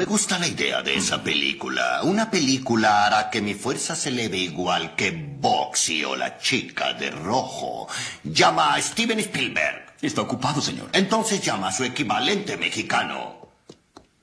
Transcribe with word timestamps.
me 0.00 0.06
gusta 0.06 0.38
la 0.38 0.48
idea 0.48 0.80
de 0.80 0.94
esa 0.94 1.22
película. 1.22 2.00
Una 2.04 2.30
película 2.30 3.04
hará 3.04 3.28
que 3.28 3.42
mi 3.42 3.52
fuerza 3.52 3.94
se 3.94 4.08
eleve 4.08 4.38
igual 4.38 4.94
que 4.96 5.10
Boxy 5.10 6.02
o 6.06 6.16
la 6.16 6.38
chica 6.38 6.94
de 6.94 7.10
rojo. 7.10 7.86
Llama 8.24 8.72
a 8.72 8.80
Steven 8.80 9.18
Spielberg. 9.20 9.96
Está 10.00 10.22
ocupado, 10.22 10.62
señor. 10.62 10.88
Entonces 10.94 11.42
llama 11.42 11.68
a 11.68 11.72
su 11.72 11.84
equivalente 11.84 12.56
mexicano. 12.56 13.50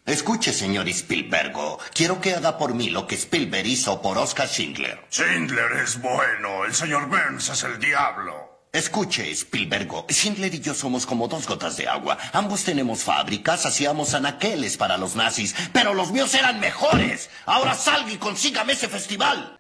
Escuche, 0.04 0.52
señor 0.52 0.90
Spielbergo. 0.90 1.78
Quiero 1.94 2.20
que 2.20 2.34
haga 2.34 2.58
por 2.58 2.74
mí 2.74 2.90
lo 2.90 3.06
que 3.06 3.14
Spielberg 3.14 3.68
hizo 3.68 4.02
por 4.02 4.18
Oscar 4.18 4.48
Schindler. 4.48 5.06
Schindler 5.12 5.74
es 5.84 6.02
bueno. 6.02 6.66
El 6.66 6.74
señor 6.74 7.08
Burns 7.08 7.50
es 7.50 7.62
el 7.62 7.78
diablo. 7.78 8.47
Escuche, 8.78 9.32
Spielbergo. 9.32 10.06
Schindler 10.08 10.54
y 10.54 10.60
yo 10.60 10.76
somos 10.76 11.08
como 11.08 11.28
dos 11.28 11.48
gotas 11.48 11.78
de 11.78 11.88
agua. 11.88 12.16
Ambos 12.32 12.64
tenemos 12.64 13.04
fábricas, 13.04 13.66
hacíamos 13.66 14.14
anaqueles 14.14 14.78
para 14.78 15.00
los 15.00 15.16
nazis, 15.16 15.56
pero 15.74 15.96
los 15.96 16.12
míos 16.12 16.32
eran 16.36 16.60
mejores. 16.60 17.32
Ahora 17.48 17.74
salga 17.74 18.12
y 18.12 18.18
consígame 18.18 18.74
ese 18.74 18.88
festival. 18.88 19.60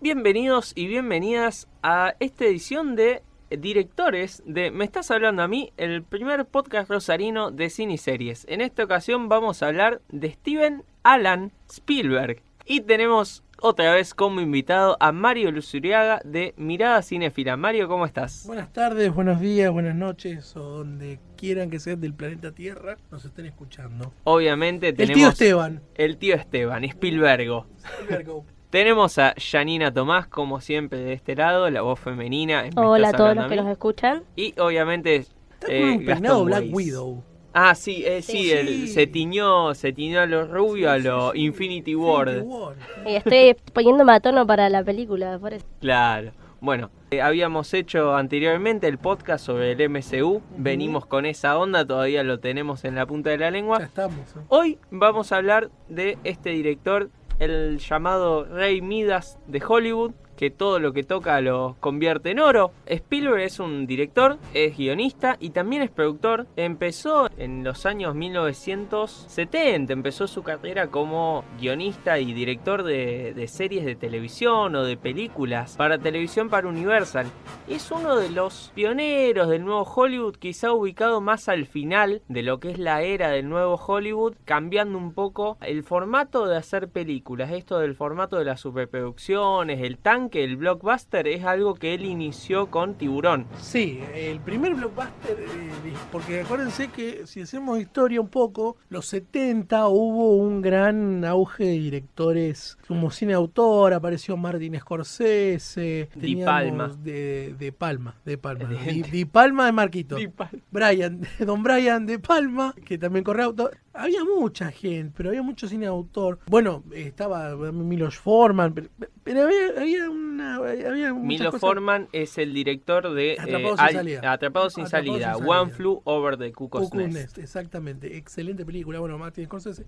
Bienvenidos 0.00 0.72
y 0.74 0.86
bienvenidas 0.86 1.68
a 1.82 2.14
esta 2.20 2.46
edición 2.46 2.96
de 2.96 3.22
directores 3.50 4.42
de 4.46 4.70
Me 4.70 4.86
estás 4.86 5.10
hablando 5.10 5.42
a 5.42 5.48
mí, 5.48 5.74
el 5.76 6.02
primer 6.02 6.46
podcast 6.46 6.88
rosarino 6.88 7.50
de 7.50 7.68
cine 7.68 7.92
y 7.92 7.98
series. 7.98 8.46
En 8.48 8.62
esta 8.62 8.84
ocasión 8.84 9.28
vamos 9.28 9.62
a 9.62 9.66
hablar 9.66 10.00
de 10.08 10.32
Steven 10.32 10.84
Alan 11.02 11.52
Spielberg 11.68 12.40
y 12.64 12.80
tenemos 12.80 13.42
otra 13.60 13.94
vez 13.94 14.14
como 14.14 14.40
invitado 14.40 14.96
a 15.00 15.12
Mario 15.12 15.50
Luzuriaga 15.50 16.20
de 16.24 16.54
Mirada 16.56 17.02
Cinefila. 17.02 17.56
Mario, 17.56 17.88
¿cómo 17.88 18.06
estás? 18.06 18.44
Buenas 18.46 18.72
tardes, 18.72 19.12
buenos 19.14 19.40
días, 19.40 19.70
buenas 19.72 19.94
noches, 19.94 20.56
o 20.56 20.60
donde 20.60 21.18
quieran 21.36 21.70
que 21.70 21.80
sean 21.80 22.00
del 22.00 22.14
planeta 22.14 22.52
Tierra, 22.52 22.96
nos 23.10 23.24
estén 23.24 23.46
escuchando. 23.46 24.12
Obviamente 24.24 24.92
tenemos... 24.92 25.10
El 25.10 25.16
tío 25.16 25.28
Esteban. 25.28 25.82
El 25.94 26.16
tío 26.16 26.34
Esteban, 26.34 26.84
Spielbergo. 26.84 27.66
Spielbergo. 27.78 28.44
Tenemos 28.70 29.16
a 29.18 29.34
Janina 29.38 29.94
Tomás, 29.94 30.26
como 30.26 30.60
siempre, 30.60 30.98
de 30.98 31.14
este 31.14 31.34
lado, 31.34 31.70
la 31.70 31.80
voz 31.80 31.98
femenina. 31.98 32.66
en 32.66 32.74
Me 32.76 32.82
Hola 32.82 33.08
a 33.08 33.12
todos 33.12 33.34
los 33.34 33.46
que 33.46 33.56
nos 33.56 33.66
escuchan. 33.68 34.24
Y 34.36 34.52
obviamente. 34.60 35.16
Está 35.16 35.66
con 35.68 35.74
eh, 35.74 35.96
un 35.96 36.04
peinado 36.04 36.44
Black 36.44 36.64
Weiss. 36.64 36.74
Widow. 36.74 37.24
Ah, 37.60 37.74
sí, 37.74 38.04
eh, 38.06 38.22
sí, 38.22 38.32
Sí. 38.44 38.50
él 38.52 38.88
se 38.88 39.06
tiñó, 39.08 39.74
se 39.74 39.92
tiñó 39.92 40.20
a 40.20 40.26
lo 40.26 40.46
rubio, 40.46 40.90
a 40.92 40.98
lo 40.98 41.34
Infinity 41.34 41.96
Ward. 41.96 42.28
Infinity 42.36 42.48
War. 42.54 42.74
Y 43.06 43.14
estoy 43.16 43.56
poniéndome 43.74 44.12
a 44.12 44.20
tono 44.20 44.46
para 44.46 44.68
la 44.68 44.84
película, 44.84 45.38
por 45.40 45.54
eso. 45.54 45.66
Claro. 45.80 46.30
Bueno, 46.60 46.90
eh, 47.10 47.20
habíamos 47.20 47.72
hecho 47.74 48.14
anteriormente 48.14 48.86
el 48.86 48.98
podcast 48.98 49.44
sobre 49.44 49.72
el 49.72 49.80
MCU. 49.90 50.40
Venimos 50.56 51.06
con 51.06 51.26
esa 51.26 51.58
onda, 51.58 51.84
todavía 51.86 52.22
lo 52.22 52.38
tenemos 52.38 52.84
en 52.84 52.94
la 52.94 53.06
punta 53.06 53.30
de 53.30 53.38
la 53.38 53.46
Ya 53.46 53.50
lengua. 53.50 53.78
estamos. 53.82 54.20
¿eh? 54.36 54.40
Hoy 54.48 54.78
vamos 54.90 55.32
a 55.32 55.36
hablar 55.36 55.70
de 55.88 56.16
este 56.24 56.50
director, 56.50 57.10
el 57.40 57.78
llamado 57.78 58.44
Rey 58.44 58.80
Midas 58.80 59.38
de 59.46 59.62
Hollywood, 59.66 60.12
que 60.38 60.50
todo 60.50 60.78
lo 60.78 60.92
que 60.92 61.02
toca 61.02 61.40
lo 61.40 61.76
convierte 61.80 62.30
en 62.30 62.38
oro. 62.38 62.70
Spielberg 62.86 63.40
es 63.40 63.58
un 63.58 63.88
director, 63.88 64.38
es 64.54 64.76
guionista 64.76 65.36
y 65.40 65.50
también 65.50 65.82
es 65.82 65.90
productor. 65.90 66.46
Empezó 66.54 67.28
en 67.36 67.64
los 67.64 67.86
años 67.86 68.14
1970, 68.14 69.92
empezó 69.92 70.28
su 70.28 70.44
carrera 70.44 70.86
como 70.86 71.44
guionista 71.60 72.20
y 72.20 72.32
director 72.32 72.84
de, 72.84 73.34
de 73.34 73.48
series 73.48 73.84
de 73.84 73.96
televisión 73.96 74.76
o 74.76 74.84
de 74.84 74.96
películas 74.96 75.76
para 75.76 75.98
televisión 75.98 76.48
para 76.48 76.68
Universal. 76.68 77.26
Es 77.66 77.90
uno 77.90 78.14
de 78.14 78.30
los 78.30 78.70
pioneros 78.76 79.48
del 79.48 79.64
nuevo 79.64 79.82
Hollywood, 79.82 80.36
quizá 80.36 80.72
ubicado 80.72 81.20
más 81.20 81.48
al 81.48 81.66
final 81.66 82.22
de 82.28 82.42
lo 82.44 82.60
que 82.60 82.70
es 82.70 82.78
la 82.78 83.02
era 83.02 83.30
del 83.30 83.48
nuevo 83.48 83.74
Hollywood, 83.74 84.36
cambiando 84.44 84.96
un 84.98 85.12
poco 85.12 85.58
el 85.62 85.82
formato 85.82 86.46
de 86.46 86.56
hacer 86.56 86.88
películas. 86.88 87.50
Esto 87.50 87.80
del 87.80 87.96
formato 87.96 88.38
de 88.38 88.44
las 88.44 88.60
superproducciones, 88.60 89.80
el 89.82 89.98
tanque, 90.28 90.44
el 90.44 90.56
blockbuster, 90.56 91.26
es 91.26 91.44
algo 91.44 91.74
que 91.74 91.94
él 91.94 92.04
inició 92.04 92.66
con 92.70 92.94
Tiburón. 92.94 93.46
Sí, 93.60 94.00
el 94.14 94.40
primer 94.40 94.74
blockbuster, 94.74 95.38
eh, 95.38 95.92
porque 96.12 96.40
acuérdense 96.40 96.88
que 96.88 97.26
si 97.26 97.40
hacemos 97.40 97.78
historia 97.80 98.20
un 98.20 98.28
poco, 98.28 98.76
los 98.90 99.06
70 99.06 99.88
hubo 99.88 100.36
un 100.36 100.60
gran 100.60 101.24
auge 101.24 101.64
de 101.64 101.72
directores 101.72 102.76
como 102.86 103.10
cine 103.10 103.34
autor, 103.34 103.94
apareció 103.94 104.36
Martin 104.36 104.78
Scorsese, 104.78 106.08
Di 106.14 106.36
Palma. 106.36 106.88
De, 106.88 107.54
de 107.58 107.72
Palma, 107.72 108.14
de 108.24 108.38
Palma, 108.38 108.68
De 108.68 108.92
Di. 108.92 109.02
Di 109.02 109.24
Palma 109.24 109.66
de 109.66 109.72
Marquito. 109.72 110.16
Di. 110.16 110.28
Brian, 110.70 111.20
Don 111.38 111.62
Brian 111.62 112.06
de 112.06 112.18
Palma, 112.18 112.74
que 112.84 112.98
también 112.98 113.24
corre 113.24 113.42
auto. 113.44 113.70
Había 113.94 114.24
mucha 114.24 114.70
gente, 114.70 115.12
pero 115.16 115.30
había 115.30 115.42
mucho 115.42 115.66
cine 115.66 115.86
de 115.86 115.90
autor. 115.90 116.38
Bueno, 116.46 116.84
estaba 116.92 117.56
Milos 117.56 118.16
Forman, 118.16 118.72
pero, 118.72 118.88
pero 119.28 119.42
había, 119.44 119.80
había 119.80 120.10
una. 120.10 120.56
Había 120.56 121.12
muchas 121.12 121.26
Milo 121.26 121.44
cosas. 121.50 121.60
Forman 121.60 122.08
es 122.12 122.38
el 122.38 122.54
director 122.54 123.12
de 123.12 123.32
eh, 123.32 123.36
Atrapados 123.38 123.78
sin 123.78 123.86
Al- 123.86 123.92
salida. 123.94 125.34
Sin 125.34 125.42
sin 125.42 125.48
One. 125.48 125.72
Flew 125.72 126.00
Over 126.04 126.38
the 126.38 126.52
Cuckoo's 126.52 126.94
Nest. 126.94 127.12
Nest, 127.14 127.38
exactamente. 127.38 128.16
Excelente 128.16 128.64
película. 128.64 129.00
Bueno, 129.00 129.18
Martin 129.18 129.44
Scorsese, 129.44 129.84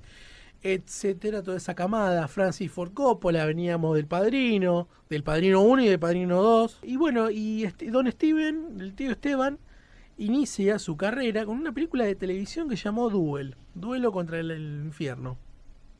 etcétera, 0.62 1.43
toda 1.43 1.56
esa 1.56 1.75
camada. 1.75 2.29
Francis 2.29 2.71
Ford 2.71 2.93
Coppola, 2.93 3.45
veníamos 3.47 3.97
del 3.97 4.06
Padrino, 4.06 4.89
del 5.09 5.23
Padrino 5.23 5.62
1 5.62 5.83
y 5.84 5.89
del 5.89 5.99
Padrino 5.99 6.43
2. 6.43 6.81
Y 6.83 6.97
bueno, 6.97 7.31
y 7.31 7.65
este- 7.65 7.91
Don 7.91 8.11
Steven, 8.11 8.77
el 8.81 8.95
tío 8.95 9.11
Esteban, 9.12 9.59
inicia 10.19 10.79
su 10.79 10.97
carrera 10.99 11.47
con 11.47 11.56
una 11.56 11.73
película 11.73 12.05
de 12.05 12.15
televisión 12.15 12.69
que 12.69 12.77
llamó 12.77 13.09
Duel. 13.09 13.56
Duelo 13.75 14.12
contra 14.12 14.39
el 14.39 14.50
infierno. 14.84 15.39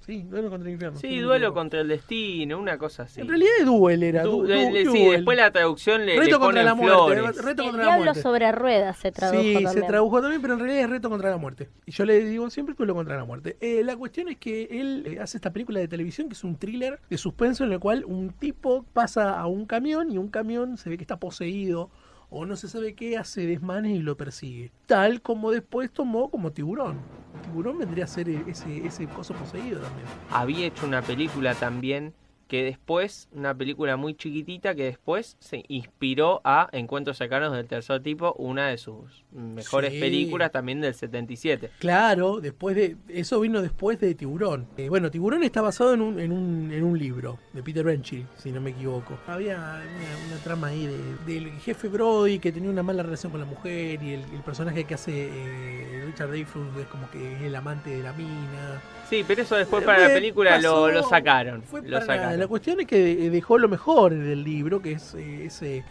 Sí, 0.07 0.23
duelo 0.23 0.51
contra 0.51 0.67
el 0.69 0.73
infierno. 0.75 0.99
Sí, 0.99 1.19
duelo 1.21 1.53
contra 1.55 1.81
el 1.81 1.89
destino, 1.89 2.59
una 2.59 2.79
cosa 2.79 3.05
así. 3.05 3.21
En 3.21 3.29
realidad 3.29 3.53
es 3.61 3.67
Duel 3.67 4.03
era. 4.03 4.23
Du- 4.25 4.43
du- 4.43 4.45
le- 4.45 4.65
du- 4.67 4.73
le- 4.73 4.81
sí, 4.87 5.05
Duel. 5.05 5.17
después 5.19 5.37
la 5.39 5.51
traducción 5.53 6.07
le, 6.07 6.15
le 6.17 6.21
Reto 6.21 6.41
contra 6.41 6.63
la 6.63 6.75
muerte. 6.75 6.97
flores. 6.97 7.37
Reto 7.45 7.63
El 7.63 7.69
contra 7.71 7.87
la 7.87 7.97
muerte. 7.99 8.23
sobre 8.23 8.53
ruedas 8.53 8.97
se 8.99 9.13
tradujo 9.13 9.43
Sí, 9.43 9.53
también. 9.55 9.73
se 9.73 9.83
tradujo 9.83 10.21
también, 10.23 10.43
pero 10.43 10.55
en 10.55 10.61
realidad 10.61 10.83
es 10.85 10.91
reto 10.91 11.11
contra 11.11 11.31
la 11.31 11.37
muerte. 11.37 11.69
Y 11.87 11.93
yo 11.93 12.05
le 12.07 12.25
digo 12.25 12.49
siempre 12.51 12.75
duelo 12.75 12.95
contra 12.95 13.17
la 13.17 13.25
muerte. 13.25 13.57
Eh, 13.61 13.83
la 13.85 13.97
cuestión 13.97 14.29
es 14.31 14.39
que 14.39 14.65
él 14.71 15.05
eh, 15.07 15.21
hace 15.21 15.37
esta 15.37 15.53
película 15.53 15.79
de 15.81 15.87
televisión 15.89 16.29
que 16.29 16.35
es 16.35 16.43
un 16.45 16.57
thriller 16.57 16.99
de 17.09 17.19
suspenso 17.19 17.65
en 17.65 17.73
el 17.73 17.79
cual 17.79 18.05
un 18.07 18.31
tipo 18.31 18.85
pasa 18.93 19.39
a 19.39 19.47
un 19.47 19.67
camión 19.67 20.11
y 20.11 20.19
un 20.19 20.29
camión 20.29 20.77
se 20.79 20.89
ve 20.91 20.97
que 20.97 21.05
está 21.05 21.19
poseído 21.21 21.91
o 22.31 22.47
no 22.47 22.57
se 22.57 22.69
sabe 22.69 22.95
qué, 22.95 23.17
hace 23.19 23.45
desmanes 23.47 23.93
y 23.97 23.99
lo 23.99 24.17
persigue. 24.17 24.71
Tal 24.87 25.21
como 25.21 25.51
después 25.51 25.91
tomó 25.93 26.31
como 26.31 26.53
tiburón. 26.53 27.01
Tiburón 27.43 27.79
vendría 27.79 28.05
a 28.05 28.07
ser 28.09 28.29
e- 28.29 28.45
ese, 28.47 28.87
ese 28.87 29.07
coso 29.07 29.35
poseído 29.35 29.81
también. 29.81 30.07
Había 30.31 30.67
hecho 30.67 30.87
una 30.87 31.03
película 31.03 31.55
también 31.55 32.15
que 32.51 32.65
después, 32.65 33.29
una 33.33 33.55
película 33.55 33.97
muy 33.97 34.15
chiquitita 34.15 34.75
que 34.75 34.83
después 34.83 35.37
se 35.39 35.65
inspiró 35.69 36.41
a 36.43 36.69
Encuentros 36.73 37.17
cercanos 37.17 37.53
del 37.53 37.69
tercer 37.69 38.03
tipo, 38.03 38.33
una 38.39 38.67
de 38.67 38.77
sus 38.77 39.25
mejores 39.31 39.93
Sí. 39.93 40.01
películas 40.01 40.51
también 40.51 40.81
del 40.81 40.93
77. 40.95 41.71
Claro, 41.79 42.41
después 42.41 42.75
de 42.75 42.97
eso 43.07 43.39
vino 43.39 43.63
después 43.63 44.01
de 44.01 44.17
Tiburón. 44.17 44.67
Eh, 44.77 44.89
bueno, 44.89 45.13
Tiburón 45.13 45.45
está 45.45 45.63
basado 45.63 45.95
en 45.95 46.01
un, 46.01 46.19
en, 46.19 46.33
un, 46.33 46.73
en 46.73 46.83
un 46.83 46.99
libro 46.99 47.39
de 47.53 47.63
Peter 47.63 47.85
Benchley, 47.85 48.27
si 48.37 48.51
no 48.51 48.61
me 48.61 48.71
equivoco. 48.71 49.17
Había 49.29 49.55
una, 49.57 50.27
una 50.33 50.43
trama 50.43 50.67
ahí 50.67 50.89
de- 50.89 51.33
del 51.33 51.53
jefe 51.61 51.87
Brody 51.87 52.41
que 52.41 52.51
tenía 52.51 52.69
una 52.71 52.83
mala 52.83 53.05
relación 53.05 53.31
con 53.31 53.41
la 53.41 53.47
mujer 53.47 54.03
y 54.03 54.15
el, 54.15 54.25
el 54.35 54.41
personaje 54.45 54.83
que 54.83 54.95
hace 54.95 55.29
eh, 55.33 56.03
Richard 56.05 56.31
Dreyfuss 56.31 56.67
es 56.81 56.87
como 56.87 57.09
que 57.13 57.37
es 57.37 57.43
el 57.43 57.55
amante 57.55 57.91
de 57.91 58.03
la 58.03 58.13
mina. 58.13 58.83
Sí, 59.09 59.25
pero 59.27 59.43
eso 59.43 59.57
después 59.57 59.85
para 59.85 59.99
la 60.01 60.11
Eh, 60.11 60.15
película 60.15 60.59
lo, 60.59 60.71
pasó- 60.87 60.91
lo 60.91 61.03
sacaron. 61.05 61.63
Fue 61.63 61.81
Lo 61.83 61.99
para 61.99 62.01
nada. 62.07 62.17
sacaron. 62.19 62.40
La 62.40 62.40
cuestión 62.47 62.81
es 62.81 62.87
que 62.87 63.27
eh, 63.27 63.31
dejó 63.31 63.59
lo 63.59 63.69
mejor 63.69 64.13
en 64.13 64.27
el 64.27 64.43
libro, 64.45 64.81
que 64.81 64.93
es 64.93 65.15
eh, 65.15 65.47
ese, 65.47 65.85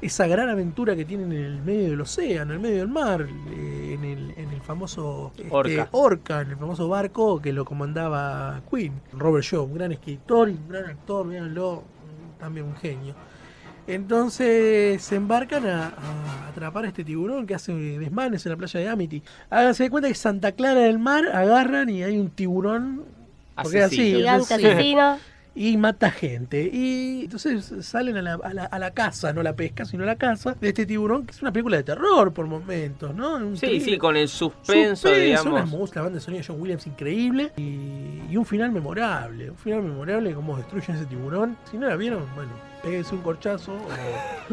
esa 0.00 0.26
gran 0.26 0.48
aventura 0.48 0.94
que 0.94 1.04
tienen 1.04 1.32
en 1.32 1.44
el 1.44 1.62
medio 1.62 1.90
del 1.90 2.00
océano, 2.00 2.52
en 2.52 2.58
el 2.58 2.60
medio 2.60 2.78
del 2.78 2.88
mar, 2.88 3.26
eh, 3.50 3.94
en, 3.94 4.04
el, 4.04 4.34
en 4.36 4.50
el 4.50 4.60
famoso 4.60 5.32
este, 5.36 5.48
Orca. 5.50 5.88
Orca, 5.92 6.40
en 6.42 6.50
el 6.50 6.56
famoso 6.56 6.88
barco 6.88 7.40
que 7.40 7.52
lo 7.52 7.64
comandaba 7.64 8.60
Queen. 8.70 8.92
Robert 9.12 9.44
Shaw, 9.44 9.64
un 9.64 9.74
gran 9.74 9.92
escritor 9.92 10.50
y 10.50 10.52
un 10.52 10.68
gran 10.68 10.86
actor, 10.86 11.26
véanlo, 11.28 11.84
también 12.38 12.66
un 12.66 12.76
genio. 12.76 13.14
Entonces 13.86 15.02
se 15.02 15.16
embarcan 15.16 15.66
a, 15.66 15.88
a 15.88 16.48
atrapar 16.48 16.86
a 16.86 16.88
este 16.88 17.04
tiburón 17.04 17.46
que 17.46 17.54
hace 17.54 17.72
desmanes 17.72 18.44
en 18.46 18.52
la 18.52 18.56
playa 18.56 18.80
de 18.80 18.88
Amity. 18.88 19.22
Háganse 19.50 19.84
de 19.84 19.90
cuenta 19.90 20.08
que 20.08 20.14
Santa 20.14 20.52
Clara 20.52 20.80
del 20.80 20.98
Mar 20.98 21.24
agarran 21.34 21.90
y 21.90 22.02
hay 22.02 22.18
un 22.18 22.30
tiburón. 22.30 23.04
Porque 23.62 23.82
así. 23.82 24.14
Gigante 24.14 24.54
asesino. 24.54 25.18
Y 25.54 25.76
mata 25.76 26.10
gente. 26.10 26.68
Y 26.72 27.22
entonces 27.24 27.72
salen 27.82 28.16
a 28.16 28.22
la, 28.22 28.34
a 28.34 28.54
la, 28.54 28.64
a 28.64 28.78
la 28.78 28.90
caza, 28.92 29.32
no 29.32 29.42
la 29.42 29.54
pesca, 29.54 29.84
sino 29.84 30.04
la 30.04 30.16
caza 30.16 30.54
de 30.60 30.68
este 30.68 30.86
tiburón, 30.86 31.26
que 31.26 31.32
es 31.32 31.42
una 31.42 31.52
película 31.52 31.76
de 31.76 31.84
terror 31.84 32.32
por 32.32 32.46
momentos, 32.46 33.14
¿no? 33.14 33.36
Un 33.36 33.56
Sí, 33.56 33.80
sí, 33.80 33.98
con 33.98 34.16
el 34.16 34.28
suspenso, 34.28 35.08
Suspenso, 35.08 35.14
digamos. 35.14 35.70
música, 35.70 36.00
la 36.00 36.04
banda 36.04 36.18
de 36.18 36.24
sonido 36.24 36.42
de 36.42 36.46
John 36.48 36.60
Williams 36.60 36.86
increíble 36.86 37.52
y, 37.56 38.22
y 38.30 38.36
un 38.36 38.44
final 38.46 38.72
memorable. 38.72 39.50
Un 39.50 39.56
final 39.58 39.82
memorable, 39.82 40.32
cómo 40.34 40.56
destruyen 40.56 40.96
ese 40.96 41.06
tiburón. 41.06 41.56
Si 41.70 41.76
no 41.78 41.88
la 41.88 41.96
vieron, 41.96 42.24
bueno, 42.34 42.50
péguense 42.82 43.14
un 43.14 43.22
corchazo 43.22 43.74
o, 43.74 43.88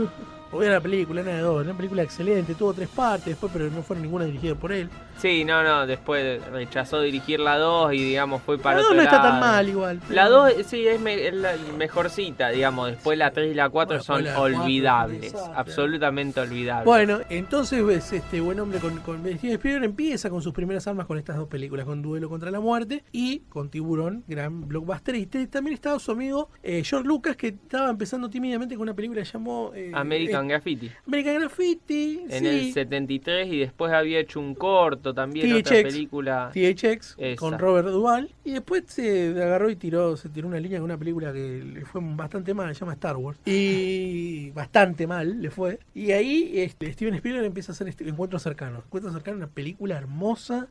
Voy 0.51 0.65
a 0.65 0.71
la 0.71 0.81
película, 0.81 1.21
una 1.21 1.31
de 1.35 1.39
dos. 1.41 1.63
Una 1.63 1.73
película 1.75 2.03
excelente, 2.03 2.55
tuvo 2.55 2.73
tres 2.73 2.89
partes 2.89 3.27
después, 3.27 3.51
pero 3.53 3.69
no 3.69 3.81
fueron 3.83 4.03
ninguna 4.03 4.25
dirigida 4.25 4.55
por 4.55 4.71
él. 4.71 4.89
Sí, 5.17 5.45
no, 5.45 5.63
no, 5.63 5.85
después 5.85 6.43
rechazó 6.51 6.99
dirigir 7.01 7.39
la 7.39 7.57
2 7.57 7.93
y 7.93 7.97
digamos 8.03 8.41
fue 8.41 8.57
para 8.57 8.77
la 8.77 8.81
otro 8.81 8.95
2 8.95 8.97
no 8.97 9.03
está 9.03 9.21
tan 9.21 9.39
mal 9.39 9.69
igual. 9.69 9.99
pero- 10.01 10.15
La 10.15 10.27
2 10.29 10.53
sí 10.65 10.87
es, 10.87 10.99
me- 10.99 11.27
es 11.27 11.33
la 11.33 11.53
mejorcita, 11.77 12.49
digamos, 12.49 12.89
después 12.89 13.17
la 13.17 13.31
3 13.31 13.51
y 13.51 13.53
la 13.53 13.69
4 13.69 13.87
Bueno, 13.99 14.03
son 14.03 14.23
la 14.23 14.39
olvidables, 14.39 15.33
absolutamente 15.55 16.39
olvidables. 16.39 16.85
Bueno, 16.85 17.19
entonces 17.29 17.85
ves 17.85 18.11
este 18.13 18.41
buen 18.41 18.59
hombre 18.59 18.79
con, 18.79 18.97
con 19.01 19.19
Steven 19.19 19.53
Spielberg 19.55 19.83
empieza 19.85 20.29
con 20.29 20.41
sus 20.41 20.53
primeras 20.53 20.87
armas 20.87 21.05
con 21.05 21.17
estas 21.17 21.37
dos 21.37 21.47
películas, 21.47 21.85
con 21.85 22.01
Duelo 22.01 22.27
contra 22.29 22.49
la 22.51 22.59
Muerte 22.59 23.03
y 23.11 23.39
con 23.49 23.69
Tiburón, 23.69 24.23
gran 24.27 24.67
blockbuster. 24.67 25.15
Y 25.15 25.25
también 25.27 25.75
estaba 25.75 25.99
su 25.99 26.11
amigo 26.11 26.49
eh, 26.63 26.83
George 26.83 27.07
Lucas, 27.07 27.35
que 27.35 27.47
estaba 27.49 27.89
empezando 27.89 28.29
tímidamente 28.29 28.75
con 28.75 28.83
una 28.83 28.95
película 28.95 29.21
que 29.21 29.29
llamó 29.29 29.71
eh, 29.75 29.91
American 29.93 30.40
Graffiti. 30.47 30.91
American 31.07 31.39
Graffiti. 31.39 32.25
En 32.29 32.39
sí. 32.43 32.47
el 32.47 32.73
73 32.73 33.47
y 33.47 33.59
después 33.59 33.91
había 33.93 34.19
hecho 34.19 34.39
un 34.39 34.55
corto 34.55 35.13
también, 35.13 35.53
otra 35.53 35.77
THX. 35.77 35.83
película. 35.83 36.51
THX 36.53 37.15
Esa. 37.17 37.35
con 37.37 37.59
Robert 37.59 37.87
Duvall 37.87 38.29
y 38.43 38.51
después 38.51 38.83
se 38.87 39.29
agarró 39.29 39.69
y 39.69 39.75
tiró 39.75 40.17
se 40.17 40.29
tiró 40.29 40.47
una 40.47 40.59
línea 40.59 40.79
con 40.79 40.85
una 40.85 40.97
película 40.97 41.31
que 41.31 41.63
le 41.63 41.85
fue 41.85 42.01
bastante 42.03 42.53
mal 42.53 42.73
se 42.73 42.79
llama 42.79 42.93
Star 42.93 43.17
Wars 43.17 43.39
y 43.45 44.49
bastante 44.51 45.07
mal 45.07 45.41
le 45.41 45.49
fue 45.51 45.79
y 45.93 46.11
ahí 46.11 46.51
este, 46.55 46.91
Steven 46.91 47.13
Spielberg 47.15 47.45
empieza 47.45 47.71
a 47.71 47.73
hacer 47.73 47.87
este, 47.87 48.07
Encuentros 48.07 48.43
Cercanos 48.43 48.83
Encuentros 48.85 49.13
Cercanos 49.13 49.37
una 49.37 49.47
película 49.47 49.97
hermosa 49.97 50.67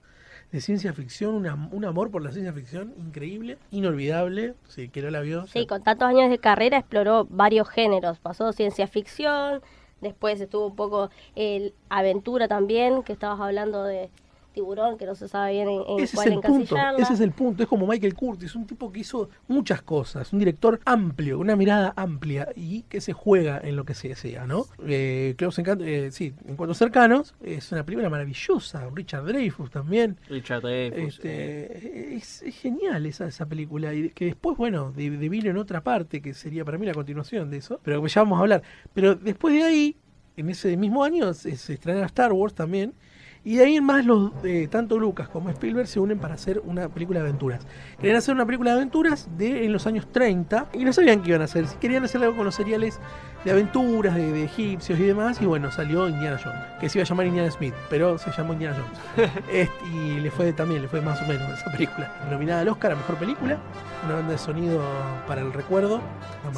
de 0.52 0.60
ciencia 0.60 0.92
ficción 0.92 1.34
una- 1.34 1.68
un 1.70 1.84
amor 1.84 2.10
por 2.10 2.22
la 2.22 2.32
ciencia 2.32 2.52
ficción 2.52 2.92
increíble 2.98 3.58
inolvidable 3.70 4.54
si 4.68 4.88
que 4.88 5.00
no 5.02 5.10
la 5.10 5.20
vio 5.20 5.46
Sí, 5.46 5.66
con 5.66 5.82
tantos 5.82 6.08
años 6.08 6.28
de 6.30 6.38
carrera 6.38 6.78
exploró 6.78 7.26
varios 7.30 7.68
géneros. 7.68 8.18
Pasó 8.18 8.52
ciencia 8.52 8.86
ficción, 8.88 9.60
después 10.00 10.40
estuvo 10.40 10.66
un 10.66 10.76
poco 10.76 11.10
el 11.36 11.72
aventura 11.88 12.48
también, 12.48 13.02
que 13.02 13.12
estabas 13.12 13.40
hablando 13.40 13.84
de 13.84 14.10
tiburón, 14.52 14.98
que 14.98 15.06
no 15.06 15.14
se 15.14 15.28
sabe 15.28 15.52
bien 15.52 15.68
en, 15.68 15.82
en 15.86 16.00
Ese 16.00 16.16
es 16.16 16.26
el 16.26 16.40
punto, 16.40 16.74
ese 16.98 17.12
es 17.14 17.20
el 17.20 17.32
punto, 17.32 17.62
es 17.62 17.68
como 17.68 17.86
Michael 17.86 18.14
Curtis, 18.14 18.54
un 18.54 18.66
tipo 18.66 18.90
que 18.92 19.00
hizo 19.00 19.28
muchas 19.48 19.82
cosas, 19.82 20.32
un 20.32 20.38
director 20.38 20.80
amplio, 20.84 21.38
una 21.38 21.56
mirada 21.56 21.92
amplia 21.96 22.48
y 22.56 22.82
que 22.82 23.00
se 23.00 23.12
juega 23.12 23.60
en 23.62 23.76
lo 23.76 23.84
que 23.84 23.94
se 23.94 24.08
desea, 24.08 24.46
¿no? 24.46 24.66
Eh, 24.86 25.34
Close 25.38 25.62
Encounter- 25.62 25.86
eh, 25.88 26.10
sí, 26.10 26.34
Encuentros 26.46 26.78
Cercanos, 26.78 27.34
es 27.42 27.70
una 27.72 27.84
película 27.84 28.10
maravillosa, 28.10 28.88
Richard 28.94 29.24
Dreyfuss 29.26 29.70
también, 29.70 30.16
Richard 30.28 30.62
Dreyfuss. 30.62 31.20
eh, 31.24 31.68
este, 31.70 32.14
es, 32.16 32.42
es 32.42 32.56
genial 32.56 33.06
esa, 33.06 33.26
esa 33.26 33.46
película 33.46 33.94
y 33.94 34.10
que 34.10 34.26
después, 34.26 34.56
bueno, 34.56 34.92
de- 34.92 35.10
devino 35.10 35.50
en 35.50 35.56
otra 35.58 35.82
parte 35.82 36.20
que 36.20 36.34
sería 36.34 36.64
para 36.64 36.78
mí 36.78 36.86
la 36.86 36.94
continuación 36.94 37.50
de 37.50 37.58
eso, 37.58 37.80
pero 37.82 38.02
que 38.02 38.08
ya 38.08 38.22
vamos 38.22 38.38
a 38.38 38.42
hablar, 38.42 38.62
pero 38.94 39.14
después 39.14 39.54
de 39.54 39.62
ahí, 39.62 39.96
en 40.36 40.48
ese 40.48 40.76
mismo 40.76 41.04
año 41.04 41.34
se, 41.34 41.54
se 41.56 41.74
estrena 41.74 42.06
Star 42.06 42.32
Wars 42.32 42.54
también 42.54 42.94
y 43.42 43.56
de 43.56 43.64
ahí 43.64 43.76
en 43.76 43.84
más, 43.84 44.04
los, 44.04 44.32
eh, 44.44 44.68
tanto 44.70 44.98
Lucas 44.98 45.28
como 45.28 45.48
Spielberg 45.48 45.88
se 45.88 45.98
unen 45.98 46.18
para 46.18 46.34
hacer 46.34 46.60
una 46.64 46.88
película 46.90 47.20
de 47.20 47.28
aventuras. 47.28 47.66
Querían 47.98 48.16
hacer 48.16 48.34
una 48.34 48.44
película 48.44 48.72
de 48.72 48.76
aventuras 48.76 49.28
de 49.38 49.64
en 49.64 49.72
los 49.72 49.86
años 49.86 50.06
30 50.12 50.68
y 50.74 50.84
no 50.84 50.92
sabían 50.92 51.22
qué 51.22 51.30
iban 51.30 51.40
a 51.40 51.44
hacer. 51.44 51.64
Querían 51.80 52.04
hacer 52.04 52.22
algo 52.22 52.36
con 52.36 52.44
los 52.44 52.54
seriales 52.54 53.00
de 53.44 53.50
aventuras, 53.52 54.14
de, 54.14 54.32
de 54.32 54.44
egipcios 54.44 54.98
y 54.98 55.04
demás. 55.04 55.40
Y 55.40 55.46
bueno, 55.46 55.70
salió 55.70 56.08
Indiana 56.08 56.38
Jones, 56.42 56.60
que 56.80 56.90
se 56.90 56.98
iba 56.98 57.04
a 57.04 57.08
llamar 57.08 57.26
Indiana 57.26 57.50
Smith, 57.50 57.74
pero 57.88 58.18
se 58.18 58.30
llamó 58.30 58.52
Indiana 58.52 58.76
Jones. 58.76 59.30
Este, 59.50 59.86
y 59.86 60.20
le 60.20 60.30
fue 60.30 60.52
también, 60.52 60.82
le 60.82 60.88
fue 60.88 61.00
más 61.00 61.20
o 61.22 61.26
menos 61.26 61.48
esa 61.58 61.70
película. 61.70 62.12
Nominada 62.30 62.60
al 62.60 62.68
Oscar 62.68 62.92
a 62.92 62.96
Mejor 62.96 63.16
Película, 63.16 63.58
una 64.04 64.16
banda 64.16 64.32
de 64.32 64.38
sonido 64.38 64.82
para 65.26 65.40
el 65.40 65.52
recuerdo. 65.52 66.00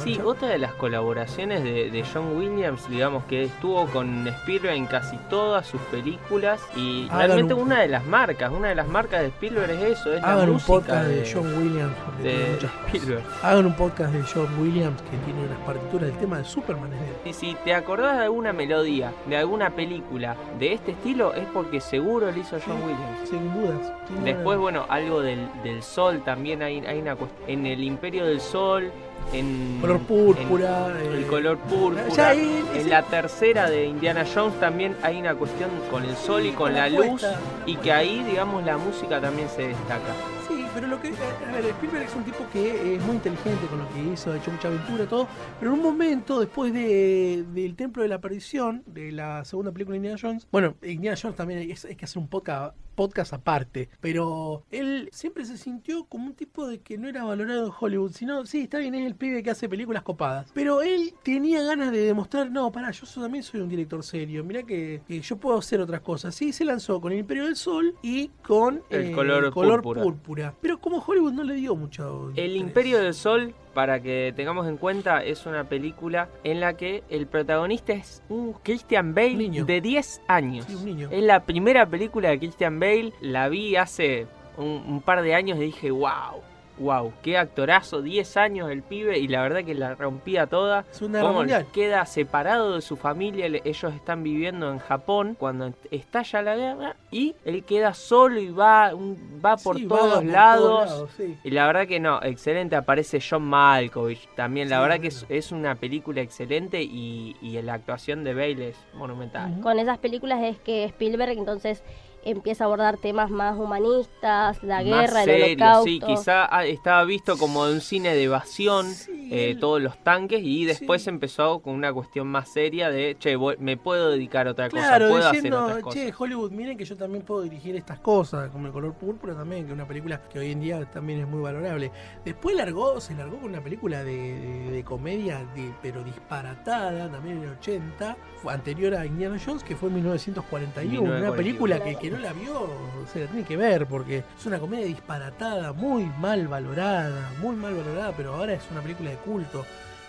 Sí, 0.03 0.19
otra 0.23 0.49
de 0.49 0.57
las 0.57 0.73
colaboraciones 0.73 1.63
de, 1.63 1.89
de 1.89 2.03
John 2.13 2.35
Williams, 2.35 2.89
digamos 2.89 3.23
que 3.25 3.43
estuvo 3.43 3.85
con 3.87 4.27
Spielberg 4.27 4.75
en 4.75 4.85
casi 4.85 5.17
todas 5.29 5.65
sus 5.65 5.81
películas 5.83 6.61
y 6.75 7.07
Hagan 7.09 7.27
realmente 7.27 7.53
un- 7.53 7.61
una 7.63 7.79
de 7.81 7.87
las 7.87 8.05
marcas, 8.05 8.51
una 8.51 8.69
de 8.69 8.75
las 8.75 8.87
marcas 8.87 9.21
de 9.21 9.27
Spielberg 9.27 9.71
es 9.71 9.99
eso, 9.99 10.13
es 10.13 10.21
la 10.21 10.33
Hagan 10.33 10.47
un 10.49 10.53
música 10.53 10.67
podcast 10.73 11.07
de, 11.07 11.31
John 11.33 11.57
Williams. 11.57 11.93
de. 12.23 12.57
Spielberg. 12.87 13.23
Hagan 13.43 13.65
un 13.65 13.73
podcast 13.73 14.13
de 14.13 14.23
John 14.33 14.47
Williams 14.59 15.01
que 15.03 15.17
tiene 15.25 15.41
unas 15.45 15.59
partituras 15.59 16.09
del 16.09 16.17
tema 16.19 16.37
de 16.39 16.45
Superman. 16.45 16.89
Y 17.25 17.33
si 17.33 17.55
te 17.63 17.73
acordás 17.73 18.17
de 18.17 18.23
alguna 18.23 18.53
melodía, 18.53 19.11
de 19.27 19.37
alguna 19.37 19.69
película 19.71 20.35
de 20.59 20.73
este 20.73 20.91
estilo, 20.91 21.33
es 21.33 21.45
porque 21.53 21.79
seguro 21.81 22.31
lo 22.31 22.37
hizo 22.39 22.57
John 22.65 22.77
Williams. 22.81 23.29
Sin 23.29 23.53
dudas. 23.53 23.93
sin 24.07 24.23
Después, 24.23 24.57
bueno, 24.57 24.85
algo 24.89 25.21
del, 25.21 25.47
del 25.63 25.83
sol 25.83 26.21
también 26.25 26.61
hay, 26.61 26.79
hay 26.85 26.99
una 26.99 27.15
En 27.47 27.65
el 27.65 27.83
Imperio 27.83 28.25
del 28.25 28.41
Sol, 28.41 28.91
en. 29.31 29.79
Color 29.81 29.99
púrpura, 30.01 30.87
en 30.99 31.11
eh, 31.13 31.17
el 31.17 31.27
color 31.27 31.57
púrpura. 31.57 32.07
ya 32.09 32.33
en 32.33 32.89
la 32.89 33.03
tercera 33.03 33.69
de 33.69 33.85
Indiana 33.85 34.25
Jones 34.31 34.59
también 34.59 34.95
hay 35.01 35.19
una 35.19 35.35
cuestión 35.35 35.69
con 35.89 36.03
el 36.03 36.15
sol 36.15 36.45
y 36.45 36.51
con, 36.51 36.73
la 36.73 36.89
la, 36.89 36.97
luz. 36.97 37.07
puesta. 37.07 37.39
Y 37.65 37.75
que 37.77 37.91
ahí, 37.91 38.23
digamos, 38.23 38.63
la 38.65 38.77
música 38.77 39.19
también 39.21 39.47
se 39.49 39.69
destaca. 39.69 40.13
Sí, 40.47 40.65
pero 40.73 40.87
lo 40.87 41.01
que. 41.01 41.09
A 41.09 41.51
ver, 41.51 41.65
Spielberg 41.65 42.03
es 42.03 42.15
un 42.15 42.23
tipo 42.23 42.45
que 42.51 42.95
es 42.95 43.03
muy 43.03 43.15
inteligente 43.15 43.65
con 43.67 43.79
lo 43.79 43.89
que 43.89 44.13
hizo, 44.13 44.31
ha 44.31 44.37
hecho 44.37 44.51
mucha 44.51 44.67
aventura, 44.67 45.05
todo. 45.05 45.27
Pero 45.59 45.71
en 45.71 45.79
un 45.79 45.83
momento, 45.83 46.39
después 46.39 46.73
de, 46.73 47.45
del 47.53 47.75
Templo 47.75 48.03
de 48.03 48.09
la 48.09 48.19
Perdición, 48.19 48.83
de 48.85 49.11
la 49.11 49.45
segunda 49.45 49.71
película 49.71 49.93
de 49.93 49.97
Indiana 49.97 50.19
Jones, 50.21 50.47
bueno, 50.51 50.75
Indiana 50.83 51.17
Jones 51.21 51.37
también 51.37 51.59
hay, 51.59 51.71
hay 51.71 51.95
que 51.95 52.05
hacer 52.05 52.17
un 52.17 52.27
podcast, 52.27 52.75
podcast 52.93 53.33
aparte, 53.33 53.89
pero 54.01 54.63
él 54.71 55.09
siempre 55.11 55.45
se 55.45 55.57
sintió 55.57 56.05
como 56.05 56.27
un 56.27 56.33
tipo 56.33 56.67
de 56.67 56.79
que 56.79 56.97
no 56.97 57.07
era 57.07 57.23
valorado 57.23 57.65
en 57.67 57.71
Hollywood, 57.77 58.11
sino, 58.11 58.45
sí, 58.45 58.61
está 58.61 58.79
bien, 58.79 58.95
es 58.95 59.05
el 59.05 59.15
pibe 59.15 59.43
que 59.43 59.49
hace 59.51 59.67
películas 59.69 60.03
copadas. 60.03 60.51
Pero 60.53 60.81
él 60.81 61.13
tenía 61.23 61.63
ganas 61.63 61.91
de 61.91 61.99
demostrar, 61.99 62.51
no, 62.51 62.71
pará, 62.71 62.91
yo 62.91 63.05
también 63.21 63.43
soy 63.43 63.61
un 63.61 63.69
director 63.69 64.03
serio, 64.03 64.43
mirá 64.43 64.63
que, 64.63 65.01
que 65.07 65.21
yo 65.21 65.37
puedo 65.37 65.57
hacer 65.57 65.81
otras 65.81 66.01
cosas. 66.01 66.35
Sí, 66.35 66.51
se 66.53 66.65
lanzó 66.65 66.99
con 67.01 67.11
El 67.11 67.19
Imperio 67.19 67.45
del 67.45 67.55
Sol 67.55 67.95
y 68.01 68.29
con 68.43 68.83
El 68.89 69.07
eh, 69.07 69.11
color 69.11 69.51
púrpura. 69.53 70.03
púrpura. 70.03 70.53
Pero 70.61 70.79
como 70.79 70.97
Hollywood 70.97 71.33
no 71.33 71.43
le 71.43 71.55
dio 71.55 71.75
mucho. 71.75 72.29
El 72.35 72.55
interés. 72.55 72.73
Imperio 72.73 72.99
del 72.99 73.13
Sol, 73.13 73.53
para 73.73 73.99
que 74.01 74.33
tengamos 74.35 74.67
en 74.67 74.77
cuenta, 74.77 75.23
es 75.23 75.45
una 75.45 75.63
película 75.63 76.29
en 76.43 76.59
la 76.59 76.75
que 76.75 77.03
el 77.09 77.27
protagonista 77.27 77.93
es 77.93 78.21
un 78.29 78.53
Christian 78.53 79.13
Bale 79.13 79.35
Niño. 79.35 79.65
de 79.65 79.81
10 79.81 80.21
años. 80.27 80.65
Sí, 80.67 80.75
un 80.75 80.85
niño. 80.85 81.09
Es 81.11 81.23
la 81.23 81.41
primera 81.41 81.85
película 81.85 82.29
de 82.29 82.39
Christian 82.39 82.79
Bale, 82.79 83.13
la 83.21 83.49
vi 83.49 83.75
hace 83.75 84.27
un, 84.57 84.83
un 84.87 85.01
par 85.01 85.21
de 85.21 85.35
años 85.35 85.57
y 85.57 85.61
dije, 85.61 85.91
wow, 85.91 86.41
wow, 86.79 87.13
qué 87.21 87.37
actorazo, 87.37 88.01
10 88.01 88.35
años 88.37 88.69
el 88.71 88.81
pibe 88.83 89.19
y 89.19 89.27
la 89.27 89.41
verdad 89.41 89.63
que 89.63 89.75
la 89.75 89.95
rompía 89.95 90.47
toda. 90.47 90.85
Es 90.91 91.01
una 91.01 91.21
Cómo 91.21 91.33
mundial. 91.39 91.65
queda 91.71 92.05
separado 92.05 92.75
de 92.75 92.81
su 92.81 92.95
familia, 92.97 93.45
ellos 93.63 93.93
están 93.93 94.23
viviendo 94.23 94.71
en 94.71 94.79
Japón 94.79 95.35
cuando 95.39 95.71
estalla 95.91 96.41
la 96.41 96.55
guerra 96.55 96.95
y 97.11 97.35
él 97.45 97.63
queda 97.63 97.93
solo 97.93 98.39
y 98.39 98.49
va, 98.49 98.93
un- 98.95 99.39
va 99.43 99.57
por 99.57 99.77
Sí, 99.77 99.85
va 99.85 99.97
todos 99.99 100.15
por 100.15 100.25
lados. 100.25 101.11
sí. 101.17 101.37
Y 101.43 101.51
la 101.51 101.67
verdad 101.67 101.87
que 101.87 101.99
no, 101.99 102.21
excelente, 102.23 102.75
aparece 102.75 103.19
John 103.21 103.43
Malkovich 103.43 104.27
también, 104.35 104.69
la 104.69 104.77
Sí, 104.77 104.81
verdad 104.81 104.99
que 104.99 105.35
es 105.37 105.51
una 105.51 105.75
película 105.75 106.21
excelente 106.21 106.81
y, 106.81 107.35
y 107.41 107.61
la 107.61 107.75
actuación 107.75 108.23
de 108.23 108.33
Bale 108.33 108.69
es 108.69 108.77
monumental. 108.93 109.59
Con 109.61 109.79
esas 109.79 109.97
películas 109.99 110.41
es 110.41 110.57
que 110.59 110.85
Spielberg 110.85 111.37
entonces 111.37 111.83
empieza 112.25 112.63
a 112.63 112.67
abordar 112.67 112.97
temas 112.97 113.29
más 113.29 113.57
humanistas, 113.57 114.61
la 114.63 114.75
Más 114.77 114.83
guerra, 114.85 115.19
el 115.23 115.25
serio, 115.29 115.45
holocausto. 115.45 115.83
sí, 115.85 115.99
quizá 115.99 116.45
estaba 116.65 117.03
visto 117.05 117.37
como 117.37 117.65
de 117.65 117.73
un 117.73 117.81
cine 117.81 118.13
de 118.15 118.23
evasión, 118.23 118.85
Sí, 118.93 119.29
eh, 119.31 119.55
todos 119.59 119.81
los 119.81 119.97
tanques, 120.03 120.41
y 120.43 120.65
después 120.65 121.03
Sí. 121.03 121.09
empezó 121.09 121.59
con 121.59 121.73
una 121.73 121.91
cuestión 121.93 122.27
más 122.27 122.49
seria 122.49 122.89
de, 122.89 123.15
che, 123.19 123.35
voy- 123.35 123.57
me 123.59 123.77
puedo 123.77 124.11
dedicar 124.11 124.47
a 124.47 124.51
otra 124.51 124.69
Claro, 124.69 125.07
cosa, 125.07 125.17
puedo 125.19 125.31
diciendo, 125.31 125.59
hacer 125.59 125.77
otras 125.77 125.93
che, 125.93 126.03
cosas. 126.05 126.21
Hollywood, 126.21 126.51
miren 126.51 126.77
que 126.77 126.85
yo 126.85 126.95
también 126.97 127.23
puedo 127.23 127.41
dirigir 127.41 127.75
estas 127.75 127.99
cosas, 127.99 128.49
como 128.51 128.67
el 128.67 128.73
color 128.73 128.93
púrpura 128.93 129.33
también, 129.35 129.63
que 129.65 129.71
es 129.71 129.73
una 129.73 129.87
película 129.87 130.21
que 130.31 130.39
hoy 130.39 130.51
en 130.51 130.61
día 130.61 130.85
también 130.91 131.19
es 131.21 131.27
muy 131.27 131.41
valorable. 131.41 131.91
Después 132.23 132.55
largó, 132.55 132.99
se 133.01 133.13
largó 133.15 133.37
con 133.37 133.49
una 133.49 133.61
película 133.61 134.03
de, 134.03 134.39
de- 134.39 134.71
de 134.71 134.83
comedia, 134.83 135.45
de- 135.55 135.73
pero 135.81 136.03
disparatada, 136.03 137.09
también 137.11 137.37
en 137.37 137.43
el 137.43 137.49
80, 137.57 138.17
fue 138.41 138.53
anterior 138.53 138.95
a 138.95 139.05
Indiana 139.05 139.37
Jones, 139.43 139.63
que 139.63 139.75
fue 139.75 139.89
en 139.89 139.95
1941. 139.95 141.01
Una 141.01 141.19
1941. 141.19 141.35
película 141.35 141.79
que, 141.83 141.95
que 141.95 142.12
no 142.13 142.19
la 142.19 142.33
vio, 142.33 142.67
se 143.11 143.21
la 143.21 143.27
tiene 143.27 143.43
que 143.43 143.57
ver, 143.57 143.87
porque 143.87 144.23
es 144.37 144.45
una 144.45 144.59
comedia 144.59 144.85
disparatada, 144.85 145.73
muy 145.73 146.05
mal 146.19 146.47
valorada, 146.47 147.31
muy 147.41 147.55
mal 147.55 147.73
valorada, 147.75 148.13
pero 148.15 148.35
ahora 148.35 148.53
es 148.53 148.63
una 148.71 148.81
película 148.81 149.09
de 149.09 149.17
culto. 149.17 149.65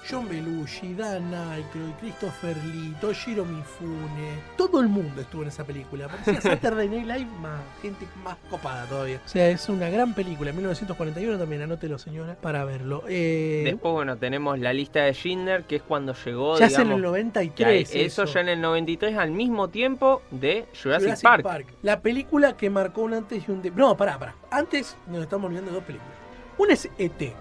John 0.09 0.29
Belushi, 0.29 0.95
Dan 0.95 1.33
Aykroyd, 1.35 1.93
Christopher 2.01 2.57
Lee, 2.67 2.95
Toshiro 3.01 3.45
Mifune, 3.45 4.39
todo 4.57 4.81
el 4.81 4.89
mundo 4.89 5.21
estuvo 5.23 5.43
en 5.43 5.49
esa 5.49 5.65
película. 5.65 6.09
Parecía 6.09 6.41
Saturday 6.41 6.89
Night 6.89 7.07
Live 7.07 7.31
más 7.41 7.61
gente 7.81 8.07
más 8.23 8.37
copada 8.51 8.85
todavía. 8.87 9.21
O 9.25 9.29
sea, 9.29 9.49
es 9.49 9.69
una 9.69 9.89
gran 9.89 10.15
película. 10.15 10.53
1941 10.53 11.39
también, 11.39 11.63
anótelo 11.63 11.99
señora, 11.99 12.35
para 12.41 12.65
verlo. 12.65 13.03
Eh, 13.09 13.63
Después, 13.65 13.95
bueno, 13.95 14.17
tenemos 14.17 14.59
la 14.59 14.73
lista 14.73 15.01
de 15.05 15.13
Schindler, 15.15 15.65
que 15.65 15.77
es 15.77 15.83
cuando 15.83 16.15
llegó, 16.25 16.59
ya 16.59 16.67
es 16.67 16.73
en 16.75 16.85
digamos, 16.85 16.97
el 16.97 17.01
que 17.03 17.07
93. 17.07 17.95
hay- 17.95 18.01
eso 18.03 18.25
ya 18.27 18.41
en 18.41 18.49
el 18.51 18.61
93 18.61 19.17
al 19.17 19.31
mismo 19.31 19.69
tiempo 19.69 20.23
de 20.31 20.67
Jurassic, 20.83 21.05
Jurassic 21.09 21.23
Park. 21.23 21.43
Park. 21.45 21.67
La 21.83 22.01
película 22.01 22.57
que 22.57 22.69
marcó 22.71 23.03
un 23.03 23.15
antes 23.15 23.43
y 23.49 23.51
un 23.51 23.63
después. 23.63 23.79
No, 23.79 23.97
pará, 23.97 24.19
pará. 24.19 24.35
Antes 24.51 24.97
nos 25.07 25.23
estamos 25.23 25.47
olvidando 25.47 25.71
de 25.71 25.77
dos 25.77 25.85
películas. 25.85 26.15
Una 26.59 26.73
es 26.75 26.89
E.T. 26.99 27.35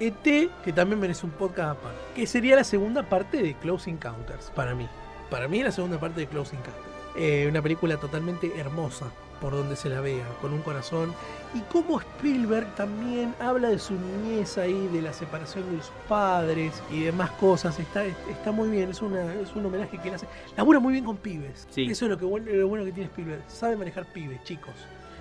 E.T., 0.00 0.50
que 0.64 0.72
también 0.72 1.00
merece 1.00 1.26
un 1.26 1.32
podcast 1.32 1.78
aparte. 1.78 1.98
Que 2.14 2.26
sería 2.26 2.56
la 2.56 2.64
segunda 2.64 3.02
parte 3.08 3.42
de 3.42 3.54
Close 3.54 3.90
Encounters, 3.90 4.50
para 4.54 4.74
mí. 4.74 4.86
para 5.30 5.48
mí 5.48 5.62
la 5.62 5.72
segunda 5.72 5.98
parte 5.98 6.20
de 6.20 6.26
Closing 6.26 6.58
Castle. 6.60 6.82
Eh, 7.16 7.46
una 7.48 7.60
película 7.62 7.96
totalmente 7.96 8.52
hermosa 8.58 9.06
por 9.40 9.52
donde 9.52 9.76
se 9.76 9.88
la 9.88 10.00
vea, 10.00 10.26
con 10.40 10.52
un 10.52 10.62
corazón. 10.62 11.12
Y 11.54 11.60
como 11.72 12.00
Spielberg 12.00 12.74
también 12.74 13.34
habla 13.40 13.68
de 13.68 13.78
su 13.78 13.94
niñez 13.94 14.58
ahí, 14.58 14.88
de 14.92 15.00
la 15.02 15.12
separación 15.12 15.64
de 15.76 15.80
sus 15.82 15.92
padres 16.08 16.82
y 16.90 17.02
demás 17.04 17.30
cosas. 17.32 17.78
Está, 17.78 18.04
está 18.04 18.50
muy 18.52 18.68
bien, 18.68 18.90
es, 18.90 19.00
una, 19.00 19.32
es 19.34 19.54
un 19.54 19.64
homenaje 19.66 19.96
que 19.98 20.08
él 20.08 20.14
hace. 20.16 20.26
Labura 20.56 20.80
muy 20.80 20.92
bien 20.92 21.04
con 21.04 21.16
pibes. 21.16 21.66
Sí. 21.70 21.86
Eso 21.90 22.04
es 22.06 22.10
lo, 22.10 22.18
que, 22.18 22.24
bueno- 22.24 22.46
lo 22.52 22.66
bueno 22.68 22.84
que 22.84 22.92
tiene 22.92 23.08
Spielberg. 23.08 23.42
Sabe 23.48 23.76
manejar 23.76 24.06
pibes, 24.06 24.42
chicos. 24.44 24.74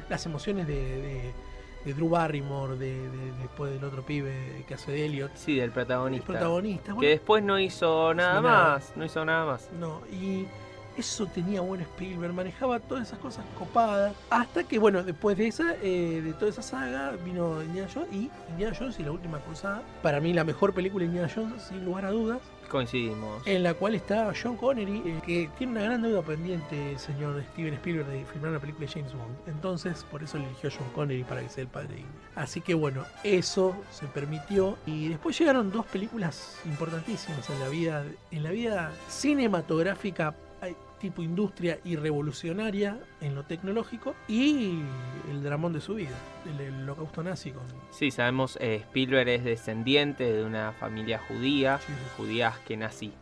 Las 0.10 0.26
emociones 0.26 0.66
de, 0.68 0.74
de, 0.76 1.34
de 1.88 1.94
Drew 1.94 2.10
Barrymore, 2.10 2.78
de, 2.78 3.10
de- 3.10 3.32
después 3.40 3.72
del 3.72 3.84
otro 3.84 4.04
pibe 4.06 4.64
que 4.68 4.74
hace 4.74 4.92
de 4.92 5.06
Elliot. 5.06 5.32
Sí, 5.36 5.56
del 5.56 5.66
El 5.66 5.72
protagonista. 5.72 6.26
protagonista. 6.28 6.86
Que 6.88 6.94
bueno, 6.94 7.10
después 7.10 7.44
no 7.44 7.60
hizo 7.60 8.14
nada 8.14 8.42
nada. 8.42 8.70
más. 8.74 8.94
No 8.96 9.06
hizo 9.06 9.24
nada 9.26 9.46
más. 9.46 9.70
No, 9.80 10.02
y 10.12 10.46
eso 10.98 11.28
tenía 11.28 11.62
buen 11.62 11.82
Spielberg, 11.82 12.34
manejaba 12.34 12.80
todas 12.80 13.08
esas 13.08 13.20
cosas 13.20 13.46
copadas. 13.58 14.14
Hasta 14.32 14.64
que, 14.64 14.80
bueno, 14.80 15.04
después 15.04 15.38
de 15.38 15.48
esa, 15.48 15.76
eh, 15.82 16.22
de 16.24 16.34
toda 16.34 16.50
esa 16.50 16.62
saga, 16.64 17.12
vino 17.24 17.62
Indiana 17.64 17.88
Jones 17.94 18.10
y 18.12 18.30
Indiana 18.50 18.76
Jones 18.78 19.00
y 19.00 19.04
la 19.04 19.12
última 19.12 19.40
cruzada. 19.40 19.84
Para 20.02 20.20
mí, 20.20 20.34
la 20.34 20.44
mejor 20.44 20.74
película 20.74 21.04
de 21.04 21.12
Indiana 21.12 21.32
Jones, 21.34 21.62
sin 21.64 21.86
lugar 21.86 22.06
a 22.06 22.12
dudas, 22.12 22.40
Coincidimos. 22.68 23.46
en 23.46 23.64
la 23.64 23.74
cual 23.74 23.96
está 23.96 24.32
John 24.42 24.58
Connery, 24.58 25.02
eh, 25.06 25.22
que 25.26 25.50
tiene 25.58 25.74
una 25.74 25.84
gran 25.84 26.02
deuda 26.02 26.22
pendiente, 26.22 26.92
el 26.92 27.00
señor 27.00 27.44
Steven 27.54 27.74
Spielberg, 27.76 28.08
de 28.08 28.26
filmar 28.26 28.52
una 28.52 28.60
película 28.60 28.86
de 28.88 28.94
James 28.94 29.14
Bond. 29.14 29.36
Entonces, 29.48 30.06
por 30.10 30.24
eso 30.24 30.38
eligió 30.38 30.70
a 30.70 30.74
John 30.74 30.90
Connery 30.94 31.24
para 31.24 31.42
que 31.42 31.50
sea 31.50 31.64
el 31.64 31.70
padre. 31.70 32.04
Así 32.36 32.62
que, 32.62 32.74
bueno, 32.74 33.06
eso 33.24 33.76
se 33.92 34.08
permitió. 34.08 34.78
Y 34.86 35.10
después 35.10 35.38
llegaron 35.38 35.72
dos 35.72 35.86
películas 35.86 36.60
importantísimas 36.66 37.50
en 37.50 37.60
la 37.60 37.70
vida, 37.70 38.06
en 38.32 38.44
la 38.44 38.52
vida 38.52 38.92
cinematográfica 39.10 40.36
tipo 41.00 41.22
industria 41.22 41.80
y 41.84 41.96
revolucionaria 41.96 42.98
en 43.22 43.36
lo 43.36 43.44
tecnológico 43.44 44.16
y 44.28 44.80
el 45.32 45.44
dramón 45.44 45.74
de 45.74 45.82
su 45.82 45.96
vida, 45.96 46.16
el, 46.46 46.60
el 46.62 46.84
holocausto 46.84 47.24
nazi 47.24 47.52
con 47.52 47.64
Sí, 47.92 48.12
sabemos, 48.12 48.58
eh, 48.62 48.78
Spielberg 48.84 49.30
es 49.30 49.44
descendiente 49.44 50.32
de 50.32 50.44
una 50.44 50.72
familia 50.74 51.20
judía, 51.28 51.78
Sí, 51.80 51.94
sí. 51.94 52.00
judías 52.18 52.58
que 52.60 52.78
nací. 52.78 53.14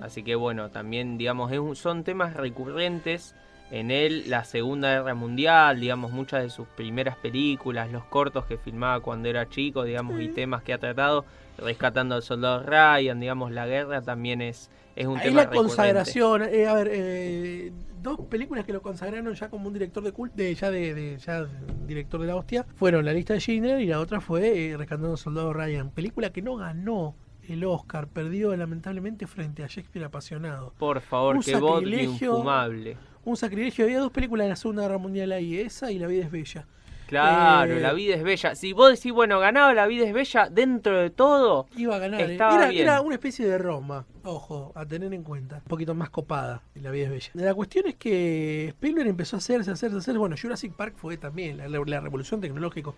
Así 0.00 0.22
que 0.22 0.34
bueno, 0.34 0.70
también 0.70 1.18
digamos 1.18 1.52
es 1.52 1.58
un- 1.58 1.76
son 1.76 2.02
temas 2.04 2.34
recurrentes 2.34 3.34
en 3.70 3.90
él, 3.90 4.24
la 4.28 4.44
Segunda 4.44 4.88
Guerra 4.92 5.14
Mundial, 5.14 5.78
digamos 5.78 6.10
muchas 6.10 6.42
de 6.42 6.48
sus 6.48 6.66
primeras 6.68 7.16
películas, 7.16 7.90
los 7.92 8.04
cortos 8.04 8.46
que 8.46 8.56
filmaba 8.56 9.00
cuando 9.00 9.28
era 9.28 9.46
chico, 9.50 9.84
digamos, 9.84 10.18
y 10.20 10.28
temas 10.28 10.62
que 10.62 10.72
ha 10.72 10.78
tratado, 10.78 11.26
rescatando 11.58 12.14
al 12.14 12.22
soldado 12.22 12.62
Ryan, 12.62 13.20
digamos, 13.20 13.50
la 13.52 13.66
guerra 13.66 14.00
también 14.00 14.40
es, 14.40 14.70
es 15.00 15.06
un 15.06 15.16
Ahí 15.18 15.28
tema 15.28 15.42
la 15.44 15.50
consagración, 15.50 16.42
eh, 16.42 16.66
a 16.66 16.74
ver, 16.74 16.88
eh, 16.92 17.72
dos 18.02 18.20
películas 18.26 18.64
que 18.64 18.72
lo 18.72 18.82
consagraron 18.82 19.32
ya 19.34 19.48
como 19.48 19.66
un 19.68 19.72
director 19.72 20.02
de 20.02 20.12
culto, 20.12 20.36
de, 20.36 20.54
ya 20.54 20.70
de, 20.70 20.94
de- 20.94 21.18
ya 21.18 21.46
director 21.86 22.20
de 22.20 22.26
la 22.26 22.36
hostia, 22.36 22.66
fueron 22.74 23.04
La 23.04 23.12
lista 23.12 23.34
de 23.34 23.40
Schindler 23.40 23.80
y 23.80 23.86
la 23.86 24.00
otra 24.00 24.20
fue 24.20 24.70
eh, 24.70 24.76
Rescatando 24.76 25.12
al 25.12 25.18
Soldado 25.18 25.52
Ryan, 25.52 25.90
película 25.90 26.30
que 26.30 26.42
no 26.42 26.56
ganó 26.56 27.14
el 27.48 27.64
Oscar, 27.64 28.08
perdió 28.08 28.54
lamentablemente 28.56 29.26
frente 29.26 29.64
a 29.64 29.66
Shakespeare 29.68 30.04
apasionado. 30.04 30.74
Por 30.78 31.00
favor, 31.00 31.36
Un 31.36 31.42
que 31.42 31.52
sacrilegio. 31.52 32.32
infumable. 32.32 32.96
Un 33.24 33.36
sacrilegio, 33.36 33.84
había 33.86 34.00
dos 34.00 34.10
películas 34.12 34.44
de 34.44 34.50
la 34.50 34.56
Segunda 34.56 34.82
Guerra 34.82 34.98
Mundial 34.98 35.32
ahí, 35.32 35.58
esa 35.58 35.90
y 35.90 35.98
La 35.98 36.06
vida 36.08 36.24
es 36.24 36.30
bella. 36.30 36.66
Claro, 37.08 37.76
Eh, 37.76 37.80
la 37.80 37.92
vida 37.94 38.14
es 38.14 38.22
bella. 38.22 38.54
Si 38.54 38.72
vos 38.72 38.90
decís, 38.92 39.12
bueno, 39.12 39.40
ganaba 39.40 39.72
la 39.74 39.86
vida 39.86 40.04
es 40.06 40.12
bella, 40.12 40.48
dentro 40.50 40.98
de 41.00 41.10
todo, 41.10 41.66
Iba 41.76 41.96
a 41.96 41.98
ganar. 41.98 42.20
eh. 42.20 42.32
Estaba 42.32 42.56
Era, 42.56 42.68
bien. 42.68 42.82
era 42.82 43.00
una 43.00 43.14
especie 43.14 43.46
de 43.46 43.56
Roma, 43.58 44.04
ojo, 44.24 44.72
a 44.74 44.84
tener 44.86 45.12
en 45.14 45.22
cuenta. 45.22 45.56
Un 45.56 45.62
poquito 45.68 45.94
más 45.94 46.10
copada, 46.10 46.62
y 46.74 46.80
la 46.80 46.90
vida 46.90 47.04
es 47.06 47.10
bella. 47.10 47.30
La 47.34 47.54
cuestión 47.54 47.86
es 47.88 47.94
que 47.96 48.68
Spielberg 48.68 49.08
empezó 49.08 49.36
a 49.36 49.38
hacerse, 49.38 49.70
a 49.70 49.72
hacerse, 49.72 49.96
a 49.96 49.98
hacerse. 50.00 50.18
Bueno, 50.18 50.36
Jurassic 50.40 50.72
Park 50.74 50.94
fue 50.96 51.16
también 51.16 51.56
la, 51.56 51.66
la- 51.68 51.82
la 51.84 52.00
revolución 52.00 52.40
tecnológica. 52.40 52.90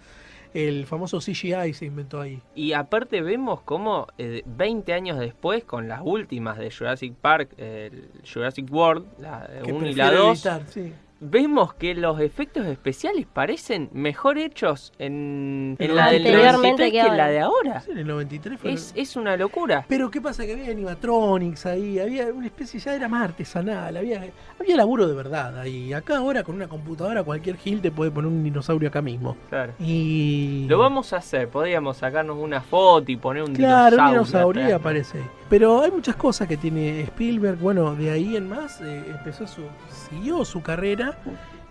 El 0.52 0.85
famoso 0.87 1.21
CGI 1.21 1.73
se 1.75 1.85
inventó 1.87 2.21
ahí. 2.21 2.43
Y 2.57 2.73
aparte 2.73 3.23
vemos 3.23 3.61
cómo 3.61 4.09
eh, 4.19 4.43
20 4.47 4.93
años 4.93 5.17
después, 5.21 5.62
con 5.62 5.87
las 5.87 6.00
últimas 6.02 6.59
de 6.59 6.73
Jurassic 6.73 7.14
Park, 7.14 7.50
el 7.57 8.09
Jurassic 8.33 8.67
World, 8.73 9.07
la 9.21 9.49
Que 9.64 9.73
1 9.73 9.87
y 9.87 9.95
la 9.95 10.07
prefiero 10.09 10.26
2, 10.26 10.45
evitar, 10.47 10.62
sí. 10.69 10.93
Vemos 11.21 11.75
que 11.75 11.95
los 11.95 12.19
efectos 12.21 12.67
especiales 12.67 13.27
parecen 13.33 13.91
mejor 13.93 14.39
hechos 14.39 14.93
en, 14.99 15.77
en 15.79 15.95
la 15.97 16.11
del 16.11 16.27
anteriormente 16.27 16.85
93 16.85 16.93
que 16.93 17.00
ahora. 17.00 17.17
la 17.17 17.29
de 17.29 17.41
ahora. 17.41 17.81
Sí, 17.81 17.91
en 17.93 17.99
el 17.99 18.07
93 18.07 18.59
fue. 18.61 18.73
Es, 18.73 18.93
es 18.97 19.17
una 19.17 19.37
locura. 19.37 19.85
Pero 19.89 20.11
qué 20.11 20.21
pasa 20.21 20.47
que 20.47 20.53
había 20.53 20.71
animatronics 20.71 21.67
ahí, 21.67 21.99
había 21.99 22.27
una 22.33 22.47
especie 22.47 22.81
ya 22.81 22.95
era 22.95 23.09
más 23.09 23.23
artesanal, 23.25 23.97
había 23.97 24.25
había 24.59 24.77
laburo 24.77 25.07
de 25.07 25.15
verdad 25.15 25.59
ahí. 25.59 25.93
Acá 25.93 26.17
ahora 26.17 26.43
con 26.43 26.55
una 26.57 26.69
computadora 26.69 27.23
cualquier 27.23 27.57
gil 27.57 27.81
te 27.81 27.91
puede 27.91 28.11
poner 28.11 28.31
un 28.31 28.43
dinosaurio 28.43 28.89
acá 28.89 29.03
mismo. 29.03 29.37
Claro. 29.49 29.75
Y 29.79 30.67
Lo 30.69 30.79
vamos 30.79 31.12
a 31.12 31.19
hacer, 31.19 31.49
podríamos 31.49 31.99
sacarnos 31.99 32.39
una 32.39 32.61
foto 32.61 33.11
y 33.12 33.17
poner 33.17 33.43
un 33.43 33.55
Claro, 33.55 33.97
un 33.99 34.11
dinosaurio. 34.11 34.62
dinosaurio 34.62 34.77
aparece. 34.77 35.19
Pero 35.50 35.83
hay 35.83 35.90
muchas 35.90 36.14
cosas 36.14 36.47
que 36.47 36.57
tiene 36.57 37.00
Spielberg. 37.00 37.59
Bueno, 37.59 37.97
de 37.97 38.12
ahí 38.12 38.37
en 38.37 38.49
más 38.49 38.80
eh, 38.80 39.04
empezó 39.09 39.49
su, 39.49 39.62
siguió 40.09 40.45
su 40.45 40.62
carrera 40.62 41.19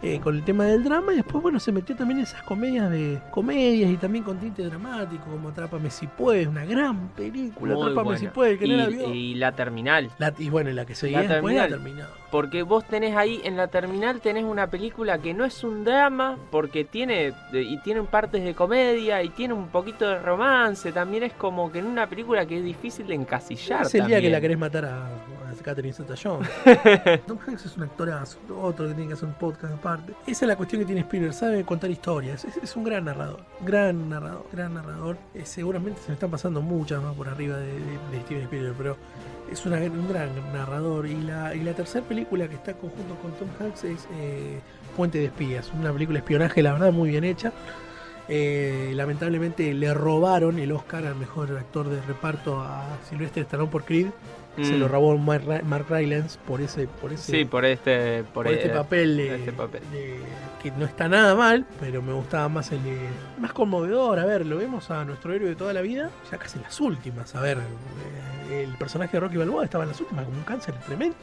eh, 0.01 0.19
con 0.21 0.35
el 0.35 0.43
tema 0.43 0.63
del 0.65 0.83
drama 0.83 1.13
y 1.13 1.17
después, 1.17 1.41
bueno, 1.41 1.59
se 1.59 1.71
metió 1.71 1.95
también 1.95 2.19
en 2.19 2.23
esas 2.23 2.41
comedias 2.43 2.89
de 2.89 3.19
comedias 3.31 3.91
y 3.91 3.97
también 3.97 4.23
con 4.23 4.37
tinte 4.37 4.63
dramático, 4.63 5.23
como 5.25 5.49
Atrápame 5.49 5.89
si 5.91 6.07
puedes, 6.07 6.47
una 6.47 6.63
gran 6.65 7.09
película, 7.09 7.73
Muy 7.73 7.83
Atrápame 7.83 8.03
buena. 8.05 8.19
si 8.19 8.27
puedes, 8.27 8.57
que 8.59 8.65
y, 8.65 8.69
no 8.71 8.77
la 8.77 8.87
vio. 8.87 9.13
y 9.13 9.35
la 9.35 9.51
terminal. 9.51 10.09
La- 10.17 10.33
y 10.37 10.49
bueno, 10.49 10.71
la 10.71 10.85
que 10.85 10.95
seguía 10.95 11.23
La 11.23 11.33
después 11.35 11.55
la 11.55 11.67
terminal. 11.67 12.07
Porque 12.31 12.61
vos 12.61 12.85
tenés 12.85 13.15
ahí 13.17 13.41
en 13.43 13.57
la 13.57 13.67
terminal 13.69 14.21
tenés 14.21 14.43
una 14.43 14.67
película 14.67 15.17
que 15.17 15.33
no 15.33 15.45
es 15.45 15.63
un 15.63 15.83
drama, 15.83 16.37
porque 16.51 16.85
tiene 16.85 17.33
y 17.51 17.77
tiene 17.79 18.03
partes 18.03 18.43
de 18.43 18.53
comedia 18.53 19.23
y 19.23 19.29
tiene 19.29 19.53
un 19.55 19.67
poquito 19.69 20.07
de 20.07 20.19
romance, 20.19 20.91
también 20.91 21.23
es 21.23 21.33
como 21.33 21.71
que 21.71 21.79
en 21.79 21.87
una 21.87 22.07
película 22.07 22.45
que 22.45 22.59
es 22.59 22.63
difícil 22.63 23.07
de 23.07 23.15
encasillar. 23.15 23.81
Es 23.81 23.95
el 23.95 24.05
día 24.05 24.21
que 24.21 24.29
la 24.29 24.39
querés 24.39 24.59
matar 24.59 24.85
a, 24.85 25.07
a 25.07 25.09
Catherine 25.63 25.91
Zeta-Jones. 25.93 26.47
Tom 27.27 27.37
Hanks 27.45 27.65
es 27.65 27.75
un 27.77 27.83
actorazo, 27.83 28.37
otro 28.61 28.87
que 28.87 28.93
tiene 28.93 29.07
que 29.07 29.13
hacer 29.15 29.27
un 29.27 29.33
podcast 29.33 29.73
Esa 30.25 30.45
es 30.45 30.47
la 30.47 30.55
cuestión 30.55 30.81
que 30.81 30.85
tiene 30.85 31.01
Spielberg, 31.01 31.33
sabe 31.33 31.63
contar 31.63 31.89
historias. 31.89 32.45
Es, 32.45 32.75
un 32.75 32.83
gran 32.83 33.05
narrador, 33.05 33.41
gran 33.61 34.09
narrador, 34.09 34.45
gran 34.51 34.73
narrador. 34.73 35.17
Eh, 35.33 35.43
seguramente 35.45 36.01
se 36.01 36.09
me 36.09 36.13
están 36.13 36.29
pasando 36.29 36.61
muchas 36.61 37.01
más 37.01 37.15
por 37.15 37.27
arriba 37.29 37.57
de, 37.57 37.79
Steven 38.25 38.43
Spielberg, 38.43 38.75
pero 38.77 38.97
es 39.51 39.65
un 39.65 40.07
gran 40.07 40.29
narrador. 40.53 41.07
Y 41.07 41.21
la, 41.21 41.55
y 41.55 41.61
la 41.61 41.73
tercera 41.73 42.05
película 42.05 42.47
que 42.47 42.55
está 42.55 42.73
conjunto 42.73 43.15
con 43.15 43.31
Tom 43.33 43.49
Hanks 43.59 43.83
es 43.83 44.07
eh, 44.15 44.59
Puente 44.95 45.17
de 45.17 45.25
Espías, 45.25 45.71
una 45.77 45.91
película 45.93 46.17
de 46.17 46.19
espionaje, 46.19 46.61
la 46.61 46.73
verdad, 46.73 46.91
muy 46.91 47.09
bien 47.09 47.23
hecha. 47.23 47.51
Eh, 48.31 48.91
lamentablemente 48.93 49.73
le 49.73 49.91
robaron 49.91 50.59
el 50.59 50.71
Oscar 50.71 51.03
al 51.07 51.15
mejor 51.15 51.57
actor 51.57 51.89
de 51.89 51.99
reparto 52.01 52.61
a 52.61 52.85
Sylvester 53.09 53.41
Stallone 53.43 53.71
por 53.71 53.85
Creed. 53.85 54.07
Se 54.61 54.73
Mm. 54.73 54.79
lo 54.79 54.87
robó 54.87 55.17
Mark, 55.17 55.43
Ry- 55.45 55.63
Mark 55.63 55.85
Rylance 55.89 56.37
por 56.47 56.59
ese, 56.61 56.87
por 56.87 57.13
ese, 57.13 57.31
Sí, 57.31 57.45
por 57.45 57.63
este 57.65 58.23
por, 58.23 58.45
por 58.45 58.47
este 58.47 58.67
eh, 58.67 58.71
papel, 58.71 59.17
de- 59.17 59.35
este 59.35 59.51
papel. 59.53 59.81
de- 59.91 60.19
que 60.61 60.71
no 60.71 60.85
está 60.85 61.07
nada 61.07 61.35
mal, 61.35 61.65
pero 61.79 62.01
me 62.01 62.11
gustaba 62.11 62.49
más 62.49 62.71
el 62.73 62.83
de, 62.83 62.97
más 63.39 63.53
conmovedor. 63.53 64.19
A 64.19 64.25
ver, 64.25 64.45
lo 64.45 64.57
vemos 64.57 64.91
a 64.91 65.05
nuestro 65.05 65.33
héroe 65.33 65.47
de 65.49 65.55
toda 65.55 65.71
la 65.71 65.81
vida, 65.81 66.09
ya 66.29 66.37
casi 66.37 66.57
en 66.57 66.63
las 66.63 66.79
últimas. 66.81 67.33
A 67.35 67.41
ver, 67.41 67.59
eh, 68.51 68.63
el 68.63 68.75
personaje 68.77 69.13
de 69.13 69.21
Rocky 69.21 69.37
Balboa 69.37 69.63
estaba 69.63 69.85
en 69.85 69.89
las 69.91 70.01
últimas 70.01 70.25
con 70.25 70.35
un 70.35 70.43
cáncer 70.43 70.75
tremendo 70.85 71.15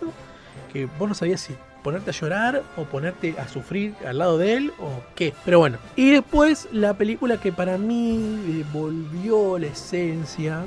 que 0.72 0.86
vos 0.98 1.08
no 1.08 1.14
sabías 1.14 1.40
si 1.40 1.54
ponerte 1.86 2.10
a 2.10 2.12
llorar 2.12 2.62
o 2.76 2.82
ponerte 2.82 3.36
a 3.38 3.46
sufrir 3.46 3.94
al 4.04 4.18
lado 4.18 4.38
de 4.38 4.54
él 4.54 4.72
o 4.80 4.90
qué. 5.14 5.32
Pero 5.44 5.60
bueno. 5.60 5.78
Y 5.94 6.10
después 6.10 6.68
la 6.72 6.94
película 6.94 7.38
que 7.38 7.52
para 7.52 7.78
mí 7.78 8.64
volvió 8.72 9.56
la 9.56 9.68
esencia, 9.68 10.64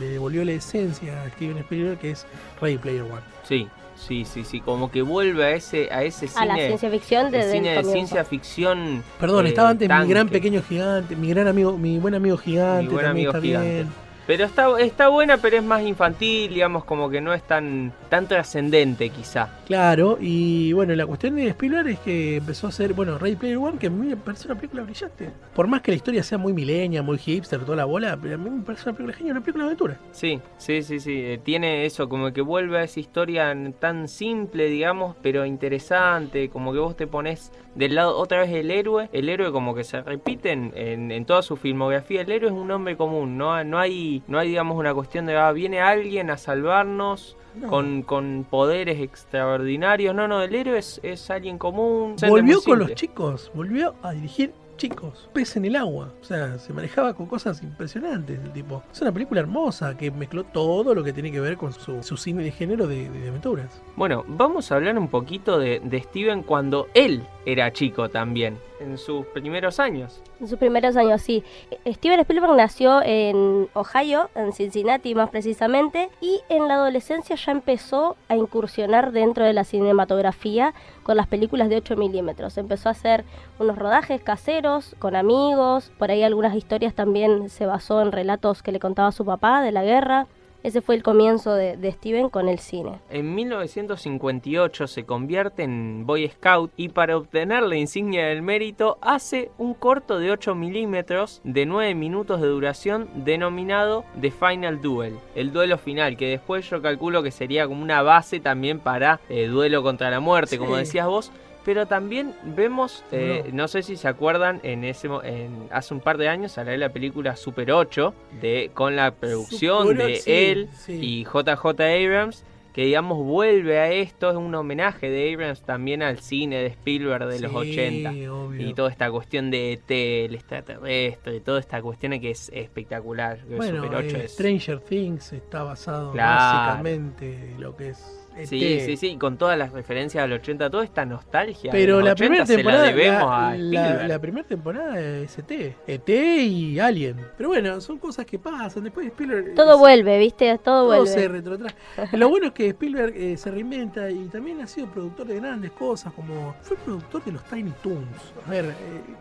le 0.00 0.08
devolvió 0.08 0.42
la 0.42 0.52
esencia 0.52 1.22
a 1.22 1.28
Steven 1.32 1.58
Spielberg, 1.58 1.98
que 1.98 2.12
es 2.12 2.24
Ready 2.62 2.78
Player 2.78 3.02
One. 3.02 3.20
Sí, 3.46 3.68
sí, 3.94 4.24
sí, 4.24 4.42
sí, 4.42 4.62
como 4.62 4.90
que 4.90 5.02
vuelve 5.02 5.44
a 5.44 5.50
ese 5.50 5.92
a 5.92 6.02
ese 6.02 6.30
A 6.34 6.46
la 6.46 6.54
cine 6.54 6.66
ciencia 6.68 6.90
ficción 6.90 7.26
el 7.26 7.32
desde 7.32 7.46
el 7.46 7.52
cine 7.52 7.68
de 7.68 7.74
comienzo. 7.76 7.92
ciencia 7.92 8.24
ficción. 8.24 9.04
Perdón, 9.20 9.44
eh, 9.44 9.50
estaba 9.50 9.68
antes 9.68 9.86
mi 9.86 10.08
gran 10.08 10.30
pequeño 10.30 10.62
gigante, 10.62 11.14
mi 11.14 11.28
gran 11.28 11.46
amigo, 11.46 11.76
mi 11.76 11.98
buen 11.98 12.14
amigo 12.14 12.38
gigante, 12.38 12.84
Mi 12.84 12.88
buen 12.88 13.04
también 13.04 13.28
amigo 13.28 13.30
está 13.32 13.42
gigante. 13.42 13.74
bien. 13.74 14.03
Pero 14.26 14.44
está, 14.44 14.80
está 14.80 15.08
buena, 15.08 15.36
pero 15.36 15.58
es 15.58 15.62
más 15.62 15.82
infantil, 15.82 16.54
digamos, 16.54 16.84
como 16.84 17.10
que 17.10 17.20
no 17.20 17.34
es 17.34 17.42
tan, 17.42 17.92
tan 18.08 18.26
trascendente 18.26 19.10
quizá. 19.10 19.50
Claro, 19.66 20.16
y 20.18 20.72
bueno, 20.72 20.94
la 20.94 21.04
cuestión 21.06 21.36
de 21.36 21.48
Spielberg 21.48 21.88
es 21.88 21.98
que 22.00 22.36
empezó 22.36 22.66
a 22.66 22.70
hacer, 22.70 22.94
bueno, 22.94 23.18
Ready 23.18 23.36
Player 23.36 23.58
One, 23.58 23.78
que 23.78 23.88
a 23.88 23.90
mí 23.90 24.08
me 24.08 24.16
parece 24.16 24.46
una 24.48 24.56
película 24.56 24.82
brillante. 24.82 25.30
Por 25.54 25.66
más 25.66 25.82
que 25.82 25.90
la 25.90 25.96
historia 25.96 26.22
sea 26.22 26.38
muy 26.38 26.54
milenia, 26.54 27.02
muy 27.02 27.18
hipster, 27.18 27.60
toda 27.64 27.76
la 27.76 27.84
bola, 27.84 28.18
pero 28.20 28.36
a 28.36 28.38
mí 28.38 28.48
me 28.48 28.62
parece 28.62 28.88
una 28.88 28.96
película 28.96 29.16
genial, 29.16 29.36
una 29.36 29.44
película 29.44 29.64
de 29.64 29.68
aventura. 29.68 29.98
Sí, 30.12 30.40
sí, 30.56 30.82
sí, 30.82 31.00
sí. 31.00 31.12
eh, 31.22 31.40
Tiene 31.42 31.84
eso, 31.84 32.08
como 32.08 32.32
que 32.32 32.40
vuelve 32.40 32.78
a 32.78 32.82
esa 32.84 33.00
historia 33.00 33.54
tan 33.78 34.08
simple, 34.08 34.66
digamos, 34.70 35.16
pero 35.20 35.44
interesante. 35.44 36.48
Como 36.48 36.72
que 36.72 36.78
vos 36.78 36.96
te 36.96 37.06
pones 37.06 37.52
del 37.74 37.94
lado 37.96 38.16
otra 38.16 38.40
vez 38.40 38.50
el 38.52 38.70
héroe. 38.70 39.08
El 39.12 39.28
héroe 39.28 39.52
como 39.52 39.74
que 39.74 39.84
se 39.84 40.00
repite 40.00 40.50
en, 40.52 40.72
en- 40.74 41.10
en 41.10 41.24
toda 41.26 41.42
su 41.42 41.56
filmografía. 41.56 42.22
El 42.22 42.32
héroe 42.32 42.50
es 42.50 42.56
un 42.56 42.70
hombre 42.70 42.96
común, 42.96 43.36
no, 43.36 43.62
no 43.64 43.78
hay 43.78 44.13
hay, 44.14 44.22
no 44.28 44.38
hay 44.38 44.48
digamos 44.48 44.76
una 44.76 44.94
cuestión 44.94 45.26
de, 45.26 45.36
ah, 45.36 45.52
viene 45.52 45.80
alguien 45.80 46.30
a 46.30 46.36
salvarnos. 46.36 47.36
No. 47.54 47.68
Con, 47.68 48.02
con 48.02 48.44
poderes 48.50 49.00
extraordinarios. 49.00 50.12
No, 50.12 50.26
no, 50.26 50.42
el 50.42 50.52
héroe 50.52 50.76
es, 50.76 50.98
es 51.04 51.30
alguien 51.30 51.56
común. 51.56 52.16
Volvió 52.28 52.60
con 52.60 52.80
los 52.80 52.94
chicos, 52.96 53.52
volvió 53.54 53.94
a 54.02 54.10
dirigir 54.10 54.52
chicos, 54.76 55.28
pez 55.32 55.56
en 55.56 55.64
el 55.64 55.76
agua. 55.76 56.12
O 56.20 56.24
sea, 56.24 56.58
se 56.58 56.72
manejaba 56.72 57.14
con 57.14 57.26
cosas 57.26 57.62
impresionantes 57.62 58.38
el 58.42 58.52
tipo. 58.52 58.82
Es 58.92 59.00
una 59.00 59.12
película 59.12 59.40
hermosa 59.40 59.96
que 59.96 60.10
mezcló 60.10 60.44
todo 60.44 60.94
lo 60.94 61.02
que 61.02 61.12
tiene 61.12 61.30
que 61.30 61.40
ver 61.40 61.56
con 61.56 61.72
su, 61.72 62.02
su 62.02 62.16
cine 62.16 62.42
de 62.44 62.50
género 62.50 62.86
de, 62.86 63.08
de 63.08 63.28
aventuras. 63.28 63.82
Bueno, 63.96 64.24
vamos 64.26 64.70
a 64.70 64.76
hablar 64.76 64.98
un 64.98 65.08
poquito 65.08 65.58
de, 65.58 65.80
de 65.80 66.00
Steven 66.00 66.42
cuando 66.42 66.88
él 66.94 67.22
era 67.46 67.72
chico 67.72 68.08
también, 68.08 68.58
en 68.80 68.96
sus 68.96 69.26
primeros 69.26 69.78
años. 69.78 70.22
En 70.40 70.48
sus 70.48 70.58
primeros 70.58 70.96
años, 70.96 71.20
sí. 71.20 71.44
Steven 71.86 72.20
Spielberg 72.20 72.56
nació 72.56 73.02
en 73.02 73.68
Ohio, 73.74 74.30
en 74.34 74.52
Cincinnati 74.52 75.14
más 75.14 75.30
precisamente, 75.30 76.10
y 76.20 76.40
en 76.48 76.68
la 76.68 76.74
adolescencia 76.74 77.36
ya 77.36 77.52
empezó 77.52 78.16
a 78.28 78.36
incursionar 78.36 79.12
dentro 79.12 79.44
de 79.44 79.52
la 79.52 79.64
cinematografía 79.64 80.74
con 81.02 81.16
las 81.16 81.26
películas 81.26 81.68
de 81.68 81.76
8 81.76 81.96
milímetros. 81.96 82.56
Empezó 82.56 82.88
a 82.88 82.92
hacer 82.92 83.24
unos 83.58 83.76
rodajes 83.76 84.22
caseros 84.22 84.63
con 84.98 85.14
amigos, 85.14 85.92
por 85.98 86.10
ahí 86.10 86.22
algunas 86.22 86.56
historias 86.56 86.94
también 86.94 87.50
se 87.50 87.66
basó 87.66 88.00
en 88.00 88.12
relatos 88.12 88.62
que 88.62 88.72
le 88.72 88.80
contaba 88.80 89.12
su 89.12 89.24
papá 89.24 89.60
de 89.60 89.72
la 89.72 89.84
guerra. 89.84 90.26
Ese 90.62 90.80
fue 90.80 90.94
el 90.94 91.02
comienzo 91.02 91.52
de, 91.52 91.76
de 91.76 91.92
Steven 91.92 92.30
con 92.30 92.48
el 92.48 92.58
cine. 92.58 92.98
En 93.10 93.34
1958 93.34 94.86
se 94.86 95.04
convierte 95.04 95.64
en 95.64 96.06
Boy 96.06 96.26
Scout 96.30 96.72
y 96.78 96.88
para 96.88 97.18
obtener 97.18 97.64
la 97.64 97.76
insignia 97.76 98.28
del 98.28 98.40
mérito 98.40 98.96
hace 99.02 99.50
un 99.58 99.74
corto 99.74 100.18
de 100.18 100.30
8 100.30 100.54
milímetros 100.54 101.42
de 101.44 101.66
9 101.66 101.94
minutos 101.94 102.40
de 102.40 102.46
duración 102.46 103.10
denominado 103.14 104.06
The 104.18 104.30
Final 104.30 104.80
Duel, 104.80 105.18
el 105.34 105.52
duelo 105.52 105.76
final, 105.76 106.16
que 106.16 106.28
después 106.28 106.70
yo 106.70 106.80
calculo 106.80 107.22
que 107.22 107.30
sería 107.30 107.68
como 107.68 107.82
una 107.82 108.00
base 108.00 108.40
también 108.40 108.78
para 108.78 109.20
eh, 109.28 109.48
duelo 109.48 109.82
contra 109.82 110.10
la 110.10 110.20
muerte, 110.20 110.56
como 110.56 110.76
decías 110.76 111.06
vos. 111.06 111.30
Pero 111.64 111.86
también 111.86 112.34
vemos, 112.44 113.04
eh, 113.10 113.44
No. 113.48 113.62
no 113.62 113.68
sé 113.68 113.82
si 113.82 113.96
se 113.96 114.06
acuerdan, 114.06 114.60
en 114.62 114.84
ese 114.84 115.08
en, 115.24 115.66
hace 115.70 115.94
un 115.94 116.00
par 116.00 116.18
de 116.18 116.28
años 116.28 116.52
salió 116.52 116.76
la 116.76 116.90
película 116.90 117.36
Super 117.36 117.72
8 117.72 118.12
de, 118.42 118.70
con 118.74 118.96
la 118.96 119.12
producción 119.12 119.88
Super- 119.88 120.06
de 120.06 120.16
sí, 120.16 120.30
él 120.32 120.68
sí. 120.74 120.92
y 121.02 121.24
JJ 121.24 121.66
Abrams, 121.80 122.44
que 122.74 122.84
digamos 122.84 123.24
vuelve 123.24 123.78
a 123.78 123.90
esto, 123.92 124.28
es 124.30 124.36
un 124.36 124.52
homenaje 124.54 125.08
de 125.08 125.32
Abrams 125.32 125.62
también 125.62 126.02
al 126.02 126.18
cine 126.18 126.56
de 126.56 126.66
Spielberg 126.66 127.26
de 127.28 127.38
los 127.40 127.52
Sí, 127.52 127.56
80. 127.56 128.10
obvio. 128.34 128.68
Y 128.68 128.74
toda 128.74 128.90
esta 128.90 129.10
cuestión 129.12 129.50
de 129.52 129.74
ET, 129.74 129.90
el 130.26 130.34
extraterrestre, 130.34 131.40
toda 131.40 131.60
esta 131.60 131.80
cuestión 131.80 132.18
que 132.20 132.30
es 132.32 132.50
espectacular. 132.52 133.38
Bueno, 133.48 133.82
Super 133.84 133.96
8 134.04 134.16
eh, 134.16 134.24
es... 134.24 134.32
Stranger 134.32 134.80
Things 134.80 135.32
está 135.32 135.62
basado 135.62 136.12
Claro. 136.12 136.66
básicamente 136.66 137.52
en 137.52 137.60
lo 137.62 137.76
que 137.76 137.90
es. 137.90 138.23
Sí, 138.44 138.80
sí, 138.80 138.96
sí, 138.96 139.16
con 139.16 139.36
todas 139.38 139.56
las 139.56 139.72
referencias 139.72 140.24
al 140.24 140.32
80, 140.32 140.70
toda 140.70 140.84
esta 140.84 141.04
nostalgia. 141.04 141.70
Pero 141.70 142.00
la 142.00 142.12
80 142.12 142.16
primera 142.16 142.46
se 142.46 142.56
temporada, 142.56 142.82
la 142.84 142.92
debemos 142.92 144.08
la, 144.08 144.18
primera 144.18 144.46
temporada 144.46 145.00
es 145.00 145.38
ET, 145.38 145.76
ET 145.86 146.08
y 146.08 146.78
Alien. 146.78 147.16
Pero 147.36 147.48
bueno, 147.50 147.80
son 147.80 147.98
cosas 147.98 148.26
que 148.26 148.38
pasan. 148.38 148.84
Después 148.84 149.06
Spielberg 149.06 149.54
Todo 149.54 149.74
es- 149.74 149.78
vuelve, 149.78 150.18
¿viste? 150.18 150.58
Todo 150.58 150.74
todo 150.74 150.86
vuelve. 150.86 151.06
se 151.06 151.28
retrotrae. 151.28 151.74
Lo 152.12 152.28
bueno 152.28 152.46
es 152.48 152.52
que 152.52 152.68
Spielberg 152.70 153.14
eh, 153.16 153.36
se 153.36 153.50
reinventa 153.50 154.10
y 154.10 154.24
también 154.26 154.60
ha 154.60 154.66
sido 154.66 154.88
productor 154.88 155.26
de 155.28 155.36
grandes 155.36 155.70
cosas, 155.72 156.12
como 156.12 156.54
fue 156.62 156.76
productor 156.78 157.22
de 157.24 157.32
los 157.32 157.44
Tiny 157.44 157.72
Toons. 157.82 158.32
A 158.46 158.50
ver, 158.50 158.64
eh, 158.64 158.72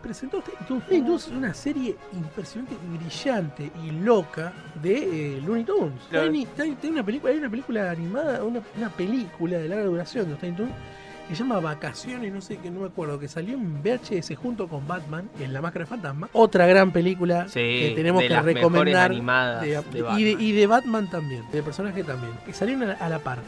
presentó 0.02 0.42
Tiny 0.42 0.58
Toons. 0.68 0.88
Tiny 0.88 1.06
Toons 1.06 1.28
es 1.28 1.34
una 1.34 1.54
serie 1.54 1.96
impresionante, 2.14 2.76
brillante 2.98 3.72
y 3.86 3.92
loca 3.92 4.52
de 4.82 5.38
eh, 5.38 5.42
Looney 5.46 5.64
Tunes. 5.64 5.94
Tiny- 6.12 6.48
Tiny- 6.56 6.76
tiene 6.76 6.96
una 6.96 7.06
película, 7.06 7.32
hay 7.32 7.38
una 7.40 7.50
película 7.50 7.92
animada, 7.92 8.44
una, 8.44 8.62
una 8.78 8.90
película 8.90 9.03
de 9.08 9.68
larga 9.70 9.86
duración 9.86 10.26
de 10.26 10.32
los 10.32 10.40
Tiny 10.40 10.54
Toons 10.56 10.72
que 11.28 11.36
se 11.36 11.44
llama 11.44 11.62
Vacaciones, 11.62 12.34
no 12.34 12.42
sé 12.42 12.58
qué, 12.58 12.70
no 12.70 12.82
me 12.82 12.88
acuerdo, 12.88 13.18
que 13.18 13.30
salió 13.30 13.54
en 13.54 13.82
VHS 13.82 14.36
junto 14.36 14.68
con 14.68 14.86
Batman, 14.86 15.30
en 15.40 15.54
La 15.54 15.62
Máscara 15.62 15.86
de 15.86 15.90
Fantasma. 15.90 16.30
Otra 16.34 16.68
gran 16.68 16.92
película 16.92 17.48
Sí, 17.48 17.54
que 17.62 17.94
tenemos 17.96 18.22
de 18.22 18.28
que 18.28 18.34
las 18.34 18.44
recomendar. 18.44 19.12
animadas 19.12 19.62
de- 19.62 19.68
de 19.68 19.74
y, 19.74 19.94
de, 19.94 20.02
Batman. 20.02 20.20
y 20.42 20.52
de 20.52 20.68
Batman 20.68 21.10
también, 21.10 21.44
de 21.50 21.64
personaje 21.64 22.04
también. 22.04 22.34
Que 22.46 22.52
salieron 22.54 22.90
a, 22.90 22.94
a 22.96 23.08
la 23.08 23.20
par. 23.20 23.40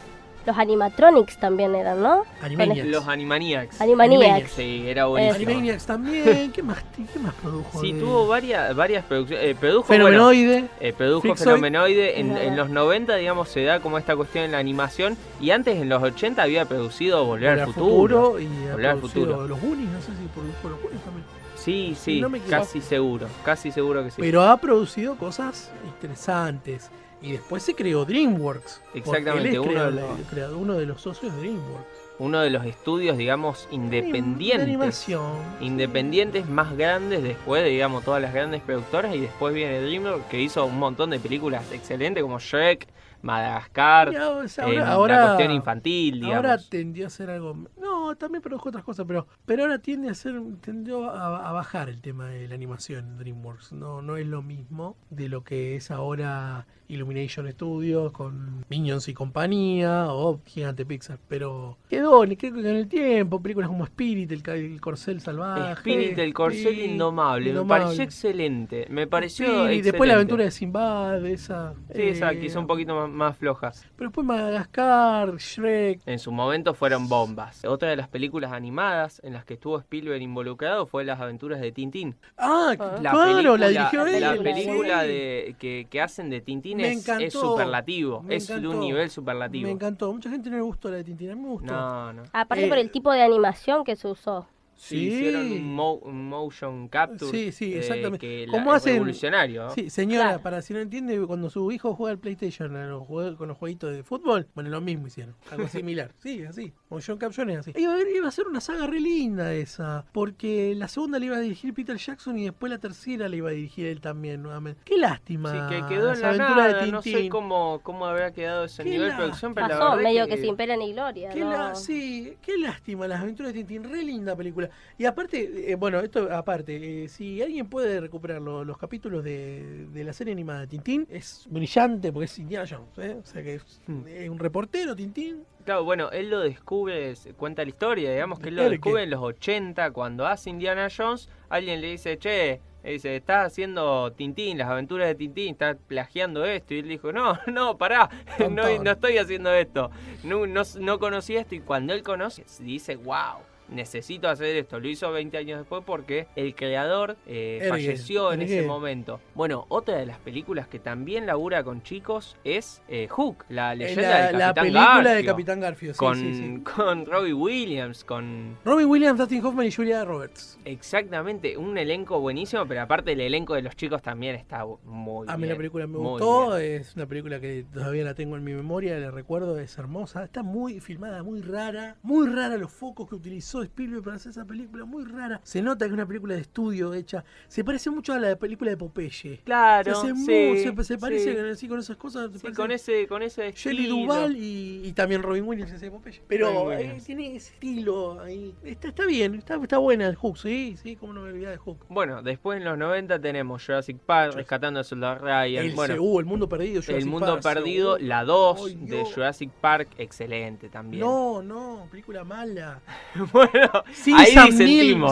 Los 0.46 0.56
animatronics 0.56 1.38
también 1.38 1.74
eran, 1.74 2.00
¿no? 2.00 2.22
Animaniacs. 2.40 2.88
Los 2.88 3.08
Animaniacs. 3.08 3.80
Animaniacs. 3.80 4.52
Sí, 4.52 4.84
era 4.86 5.06
buenísimo. 5.06 5.34
Animaniacs 5.50 5.86
también. 5.86 6.52
¿Qué 6.52 6.62
más, 6.62 6.78
qué 7.12 7.18
más 7.18 7.34
produjo? 7.34 7.80
Sí, 7.80 7.92
de- 7.92 8.00
tuvo 8.00 8.28
varias, 8.28 8.76
varias 8.76 9.04
producciones. 9.04 9.44
eh, 9.44 9.56
produjo, 9.58 9.88
bueno, 9.88 10.04
Fenomenoide. 10.06 10.68
eh, 10.78 10.92
produjo. 10.92 11.34
Fenomenoide. 11.34 12.20
En, 12.20 12.56
los 12.56 12.70
90, 12.70 13.16
digamos, 13.16 13.48
se 13.48 13.64
da 13.64 13.80
como 13.80 13.98
esta 13.98 14.14
cuestión 14.14 14.44
en 14.44 14.52
la 14.52 14.58
animación. 14.58 15.16
Y 15.40 15.50
antes, 15.50 15.76
en 15.76 15.88
los 15.88 16.00
80, 16.00 16.40
había 16.44 16.64
producido 16.64 17.24
Volver 17.24 17.48
al 17.48 17.56
Volver 17.66 17.74
Futuro. 17.74 18.38
y 18.38 18.46
Volver 18.46 18.86
al 18.86 19.00
Futuro. 19.00 19.48
Los 19.48 19.60
Goonies, 19.60 19.88
no 19.90 20.00
sé 20.00 20.06
si 20.12 20.28
produjo 20.32 20.68
los 20.68 20.80
Goonies 20.80 21.02
también. 21.02 21.24
Sí, 21.56 21.96
sí, 21.98 22.20
no 22.20 22.28
me 22.28 22.38
equivoco. 22.38 22.62
casi 22.62 22.80
seguro. 22.80 23.26
Casi 23.44 23.72
seguro 23.72 24.04
que 24.04 24.12
sí. 24.12 24.16
Pero 24.20 24.42
ha 24.42 24.56
producido 24.58 25.16
cosas 25.16 25.72
interesantes. 25.86 26.88
Y 27.26 27.32
después 27.32 27.62
se 27.64 27.74
creó 27.74 28.04
DreamWorks. 28.04 28.80
Exactamente, 28.94 29.48
él 29.48 29.54
es 29.54 29.60
uno 29.60 29.70
creador- 29.72 29.92
de 29.94 30.00
los- 30.00 30.30
creador- 30.30 30.56
uno 30.56 30.74
de 30.74 30.86
los 30.86 31.00
socios 31.00 31.34
de 31.34 31.40
DreamWorks. 31.40 31.86
Uno 32.18 32.40
de 32.40 32.50
los 32.50 32.64
estudios, 32.64 33.18
digamos, 33.18 33.66
De 33.68 33.74
independientes. 33.74 34.62
animación. 34.66 35.32
Independientes 35.60 36.48
más 36.48 36.76
grandes 36.76 37.22
después 37.22 37.62
de, 37.64 37.70
digamos, 37.70 38.04
todas 38.04 38.22
las 38.22 38.32
grandes 38.32 38.62
productoras. 38.62 39.14
Y 39.14 39.20
después 39.20 39.52
viene 39.54 39.80
DreamWorks, 39.82 40.26
que 40.26 40.40
hizo 40.40 40.64
un 40.64 40.78
montón 40.78 41.10
de 41.10 41.18
películas 41.18 41.64
excelentes 41.72 42.22
como 42.22 42.38
Shrek, 42.38 42.86
Madagascar. 43.26 44.12
Y 44.12 44.16
ahora- 44.16 44.46
en 44.58 44.78
ahora, 44.80 45.20
la 45.20 45.26
cuestión 45.26 45.52
infantil, 45.52 46.14
digamos. 46.20 46.36
Ahora 46.36 46.58
tendió 46.58 47.04
a 47.04 47.06
hacer 47.08 47.30
algo. 47.30 47.56
No, 47.80 48.16
también 48.16 48.42
produjo 48.42 48.68
otras 48.68 48.84
cosas, 48.84 49.04
pero, 49.06 49.26
pero 49.44 49.64
ahora 49.64 49.78
tiende 49.78 50.08
a 50.08 50.14
ser, 50.14 50.40
tendió 50.60 51.10
a, 51.10 51.48
a 51.48 51.52
bajar 51.52 51.88
el 51.88 52.00
tema 52.00 52.28
de 52.28 52.48
la 52.48 52.54
animación 52.54 53.06
en 53.06 53.18
DreamWorks. 53.18 53.72
No, 53.72 54.00
no 54.02 54.16
es 54.16 54.26
lo 54.26 54.42
mismo 54.42 54.96
de 55.10 55.28
lo 55.28 55.44
que 55.44 55.76
es 55.76 55.90
ahora 55.90 56.66
Illumination 56.88 57.50
Studios 57.50 58.12
con 58.12 58.64
Minions 58.68 59.08
y 59.08 59.14
compañía 59.14 60.06
o 60.08 60.40
Gigante 60.44 60.84
Pixar. 60.86 61.18
Pero 61.28 61.78
quedó, 61.88 62.18
con 62.18 62.66
el 62.66 62.88
tiempo, 62.88 63.42
películas 63.42 63.68
como 63.68 63.84
Spirit, 63.84 64.30
el, 64.32 64.42
el 64.48 64.80
corcel 64.80 65.20
salvaje. 65.20 65.72
Spirit, 65.72 66.18
el 66.18 66.34
corcel 66.34 66.78
indomable. 66.78 67.52
Me 67.52 67.64
pareció 67.64 68.04
excelente. 68.04 68.86
Me 68.90 69.06
pareció 69.06 69.46
excelente. 69.46 69.82
después 69.90 70.08
la 70.08 70.14
aventura 70.14 70.44
de 70.44 70.50
Sinbad, 70.50 71.26
esa. 71.26 71.74
Sí, 71.94 72.02
esa 72.02 72.32
eh, 72.32 72.40
quizá 72.40 72.60
un 72.60 72.66
poquito 72.66 72.94
más, 72.94 73.10
más 73.16 73.36
flojas. 73.36 73.86
Pero 73.96 74.10
después 74.10 74.26
Madagascar, 74.26 75.36
Shrek. 75.36 76.00
En 76.06 76.18
su 76.18 76.30
momento 76.32 76.74
fueron 76.74 77.08
bombas. 77.08 77.64
Otra 77.64 77.88
de 77.88 77.96
las 77.96 78.08
películas 78.08 78.52
animadas 78.52 79.20
en 79.24 79.32
las 79.32 79.44
que 79.44 79.54
estuvo 79.54 79.78
Spielberg 79.78 80.20
involucrado 80.22 80.86
fue 80.86 81.04
Las 81.04 81.20
aventuras 81.20 81.60
de 81.60 81.72
Tintín. 81.72 82.16
Ah, 82.36 82.74
Ah. 82.78 82.98
La 83.02 83.10
claro, 83.10 83.36
película, 83.36 83.56
la 83.58 83.68
dirigió 83.68 84.06
él. 84.06 84.20
la 84.20 84.32
sí. 84.36 84.38
película 84.42 85.02
de, 85.02 85.56
que, 85.58 85.86
que 85.90 86.00
hacen 86.02 86.30
de 86.30 86.40
Tintín 86.40 86.80
es, 86.80 87.04
superlativo. 87.32 88.22
me 88.22 88.36
Es 88.36 88.48
de 88.48 88.66
un 88.66 88.80
nivel 88.80 89.10
superlativo. 89.10 89.66
Me 89.66 89.72
encantó. 89.72 90.12
Mucha 90.12 90.30
gente 90.30 90.50
no 90.50 90.56
le 90.56 90.62
gustó 90.62 90.90
la 90.90 90.96
de 90.98 91.04
Tintín. 91.04 91.30
A 91.30 91.34
mí 91.34 91.42
me 91.42 91.48
gustó. 91.48 91.72
No, 91.72 92.12
no. 92.12 92.22
Aparte 92.32 92.66
Eh, 92.66 92.68
por 92.68 92.78
el 92.78 92.90
tipo 92.90 93.12
de 93.12 93.22
animación 93.22 93.84
que 93.84 93.96
se 93.96 94.08
usó. 94.08 94.46
Sí, 94.76 95.08
hicieron 95.08 95.50
un, 95.52 95.74
mo- 95.74 95.94
un 95.94 96.28
motion 96.28 96.88
capture. 96.88 97.30
Sí, 97.30 97.50
sí, 97.50 97.72
eh, 97.74 97.78
exactamente. 97.78 98.18
que 98.18 98.46
la- 98.46 98.52
¿Cómo 98.52 98.70
es 98.72 98.76
hacen? 98.76 98.92
revolucionario. 98.94 99.70
Sí, 99.70 99.88
señora, 99.90 100.24
Claro. 100.24 100.42
para 100.42 100.60
si 100.62 100.74
no 100.74 100.80
entiende, 100.80 101.18
cuando 101.26 101.48
su 101.50 101.72
hijo 101.72 101.94
juega 101.94 102.12
al 102.12 102.18
PlayStation 102.18 102.76
a 102.76 102.86
los 102.86 103.06
con 103.06 103.48
los 103.48 103.56
jueguitos 103.56 103.92
de 103.94 104.02
fútbol, 104.02 104.46
bueno, 104.54 104.68
lo 104.70 104.80
mismo 104.80 105.06
hicieron. 105.06 105.34
Algo 105.50 105.66
similar. 105.68 106.12
Sí, 106.18 106.44
así. 106.44 106.72
Motion 106.90 107.18
Caption 107.18 107.48
es 107.50 107.58
así. 107.58 107.72
Iba 107.76 107.94
a, 107.94 107.96
ver- 107.96 108.08
iba 108.14 108.28
a 108.28 108.30
ser 108.30 108.46
una 108.48 108.60
saga 108.60 108.86
re 108.86 109.00
linda 109.00 109.52
esa. 109.54 110.04
Porque 110.12 110.74
la 110.76 110.88
segunda 110.88 111.18
la 111.18 111.24
iba 111.24 111.36
a 111.36 111.40
dirigir 111.40 111.72
Peter 111.72 111.96
Jackson 111.96 112.38
y 112.38 112.44
después 112.44 112.70
la 112.70 112.78
tercera 112.78 113.28
la 113.28 113.36
iba 113.36 113.48
a 113.48 113.52
dirigir 113.52 113.86
él 113.86 114.00
también 114.00 114.42
nuevamente. 114.42 114.80
Qué 114.84 114.98
lástima. 114.98 115.52
Sí, 115.52 115.74
que 115.74 115.86
quedó 115.94 116.12
en 116.12 116.20
la 116.20 116.32
nada, 116.36 116.84
de 116.84 116.92
no 116.92 117.00
sé 117.02 117.28
cómo, 117.28 117.80
cómo 117.82 118.06
habrá 118.06 118.32
quedado 118.32 118.64
ese 118.64 118.82
Qué 118.84 118.90
nivel 118.90 119.06
de 119.06 119.12
la- 119.12 119.16
producción, 119.16 119.54
pero 119.54 119.68
la 119.68 119.78
Pasó 119.78 119.90
verdad 119.96 120.02
medio 120.02 120.26
que, 120.26 120.34
que 120.36 120.42
sin 120.42 120.56
pena 120.56 120.76
ni 120.76 120.92
gloria. 120.92 121.30
Qué 121.30 121.40
¿no? 121.40 121.50
la- 121.50 121.74
sí, 121.74 122.34
qué 122.42 122.58
lástima 122.58 123.06
las 123.08 123.20
aventuras 123.22 123.52
de 123.54 123.58
Tintín, 123.64 123.84
re 123.90 124.02
linda 124.02 124.36
película. 124.36 124.65
Y 124.98 125.04
aparte, 125.04 125.70
eh, 125.70 125.74
bueno, 125.74 126.00
esto 126.00 126.28
aparte, 126.32 127.04
eh, 127.04 127.08
si 127.08 127.40
alguien 127.42 127.68
puede 127.68 128.00
recuperar 128.00 128.40
lo- 128.40 128.64
los 128.64 128.78
capítulos 128.78 129.22
de, 129.24 129.86
de 129.92 130.04
la 130.04 130.12
serie 130.12 130.32
animada 130.32 130.60
de 130.60 130.66
Tintín, 130.68 131.06
es 131.10 131.46
brillante 131.50 132.12
porque 132.12 132.24
es 132.26 132.38
Indiana 132.38 132.66
Jones, 132.68 132.98
¿eh? 132.98 133.16
o 133.22 133.26
sea 133.26 133.42
que 133.42 133.54
es, 133.56 133.80
Hmm. 133.86 134.06
es 134.06 134.28
un 134.28 134.38
reportero 134.38 134.94
Tintín. 134.96 135.44
Claro, 135.64 135.84
bueno, 135.84 136.10
él 136.12 136.30
lo 136.30 136.40
descubre, 136.40 137.14
cuenta 137.36 137.62
la 137.62 137.68
historia, 137.70 138.12
digamos 138.12 138.38
que 138.38 138.50
él 138.50 138.56
lo 138.56 138.62
¿El 138.64 138.70
descubre 138.72 139.02
en 139.02 139.10
los 139.10 139.20
80, 139.20 139.90
cuando 139.90 140.26
hace 140.26 140.50
Indiana 140.50 140.88
Jones, 140.96 141.28
alguien 141.48 141.80
le 141.80 141.90
dice, 141.90 142.18
che, 142.18 142.60
le 142.84 142.92
dice, 142.92 143.16
estás 143.16 143.48
haciendo 143.48 144.12
Tintín, 144.12 144.58
las 144.58 144.68
aventuras 144.68 145.08
de 145.08 145.16
Tintín, 145.16 145.52
estás 145.54 145.76
plagiando 145.88 146.44
esto, 146.44 146.72
y 146.72 146.78
él 146.78 146.88
dijo, 146.88 147.12
no, 147.12 147.36
no, 147.52 147.76
pará, 147.76 148.08
no, 148.38 148.46
Tontón. 148.62 148.84
no 148.84 148.90
estoy 148.92 149.18
haciendo 149.18 149.52
esto, 149.52 149.90
no, 150.22 150.46
no, 150.46 150.62
no 150.78 150.98
conocí 151.00 151.34
esto, 151.34 151.56
y 151.56 151.60
cuando 151.60 151.92
él 151.94 152.04
conoce, 152.04 152.44
dice, 152.60 152.94
wow, 152.94 153.40
necesito 153.68 154.28
hacer 154.28 154.56
esto. 154.56 154.78
Lo 154.80 154.88
hizo 154.88 155.10
20 155.12 155.36
años 155.38 155.58
después 155.58 155.82
porque 155.84 156.26
el 156.36 156.54
creador 156.54 157.16
eh, 157.26 157.66
falleció 157.68 158.32
en 158.32 158.42
ese 158.42 158.62
momento. 158.62 159.20
Bueno, 159.34 159.66
otra 159.68 159.96
de 159.96 160.06
las 160.06 160.18
películas 160.18 160.68
que 160.68 160.78
también 160.78 161.26
labura 161.26 161.62
con 161.64 161.82
chicos 161.82 162.36
es 162.44 162.82
eh, 162.88 163.08
Hook, 163.08 163.44
la 163.48 163.72
Eh, 163.72 163.76
leyenda 163.76 164.02
la, 164.10 164.26
del 164.28 164.38
la 164.38 164.46
Capitán 164.54 164.64
película 164.64 165.14
de 165.14 165.24
Capitán 165.24 165.60
Garfio. 165.60 165.92
sí, 165.92 165.98
con, 165.98 166.16
sí, 166.16 166.34
sí. 166.34 166.60
con 166.76 167.06
Robbie 167.06 167.32
Williams, 167.32 168.04
con... 168.04 168.56
Robin 168.64 168.86
Williams, 168.86 169.18
Dustin 169.18 169.44
Hoffman 169.44 169.66
y 169.66 169.72
Julia 169.72 170.04
Roberts. 170.04 170.58
Exactamente, 170.64 171.56
un 171.56 171.76
elenco 171.78 172.20
buenísimo, 172.20 172.66
pero 172.66 172.82
aparte 172.82 173.12
el 173.12 173.20
elenco 173.20 173.54
de 173.54 173.62
los 173.62 173.76
chicos 173.76 174.02
también 174.02 174.34
está 174.36 174.64
muy 174.84 175.26
A 175.28 175.36
mí 175.36 175.42
bien. 175.42 175.50
la 175.52 175.56
película 175.56 175.86
me 175.86 175.98
gustó, 175.98 176.56
bien. 176.56 176.72
es 176.80 176.94
una 176.96 177.06
película 177.06 177.40
que 177.40 177.64
todavía 177.72 178.04
la 178.04 178.14
tengo 178.14 178.36
en 178.36 178.44
mi 178.44 178.52
memoria, 178.54 178.98
la 178.98 179.10
recuerdo, 179.10 179.58
es 179.58 179.76
hermosa, 179.78 180.24
está 180.24 180.42
muy 180.42 180.80
filmada, 180.80 181.22
muy 181.22 181.40
rara, 181.42 181.96
muy 182.02 182.28
rara 182.28 182.56
los 182.56 182.72
focos 182.72 183.08
que 183.08 183.14
utilizó 183.14 183.55
Spielberg 183.64 184.02
para 184.04 184.16
hacer 184.16 184.30
esa 184.30 184.44
película, 184.44 184.84
muy 184.84 185.04
rara. 185.04 185.40
Se 185.44 185.62
nota 185.62 185.84
que 185.84 185.88
es 185.88 185.94
una 185.94 186.06
película 186.06 186.34
de 186.34 186.40
estudio 186.40 186.94
hecha, 186.94 187.24
se 187.48 187.64
parece 187.64 187.90
mucho 187.90 188.12
a 188.12 188.18
la 188.18 188.36
película 188.36 188.70
de 188.70 188.76
Popeye. 188.76 189.40
Claro, 189.44 189.94
se, 189.94 190.00
hace 190.00 190.14
muy- 190.14 190.26
sí, 190.26 190.62
se, 190.76 190.84
se 190.84 190.98
parece 190.98 191.54
sí. 191.56 191.68
con- 191.68 191.78
esas 191.78 191.96
cosas. 191.96 192.30
Sí, 192.40 192.52
con 192.52 192.70
ese, 192.70 193.06
con 193.06 193.22
ese 193.22 193.52
Shelley. 193.52 193.86
Duvall 193.86 194.36
y, 194.36 194.82
y 194.84 194.92
también 194.92 195.22
Robin 195.22 195.44
Williams 195.44 195.72
hace 195.72 195.90
Popeye. 195.90 196.22
Pero 196.26 196.72
eh, 196.72 197.00
tiene 197.04 197.36
ese 197.36 197.52
estilo 197.54 198.20
ahí. 198.20 198.54
Está, 198.64 198.88
está 198.88 199.06
bien, 199.06 199.34
está, 199.34 199.56
está 199.56 199.78
buena 199.78 200.06
el 200.06 200.14
Hook, 200.16 200.38
sí, 200.38 200.76
sí, 200.82 200.96
como 200.96 201.12
no 201.12 201.22
me 201.22 201.28
olvidaba 201.30 201.52
de 201.52 201.58
Hook. 201.58 201.86
Bueno, 201.88 202.22
después 202.22 202.58
en 202.58 202.64
los 202.64 202.76
90 202.78 203.20
tenemos 203.20 203.64
Jurassic 203.64 203.98
Park, 203.98 204.34
Rescatando 204.34 204.78
al 204.80 204.84
Soldado 204.84 205.18
Ryan. 205.18 205.64
El, 205.66 205.74
bueno, 205.74 205.94
uh, 206.02 206.20
el 206.20 206.26
mundo 206.26 206.48
perdido. 206.48 206.80
El 206.80 206.86
Jurassic 206.86 207.08
Mundo 207.10 207.40
Park, 207.40 207.56
Perdido, 207.56 207.98
la 207.98 208.24
2 208.24 208.62
Ay, 208.66 208.74
de. 208.86 209.04
Jurassic 209.04 209.50
Park, 209.50 209.88
excelente 209.98 210.68
también. 210.68 211.00
No, 211.00 211.42
no, 211.42 211.86
película 211.90 212.24
mala. 212.24 212.80
bueno, 213.32 213.45
Sin 213.92 214.16
ahí 214.16 214.26
Sam 214.32 214.52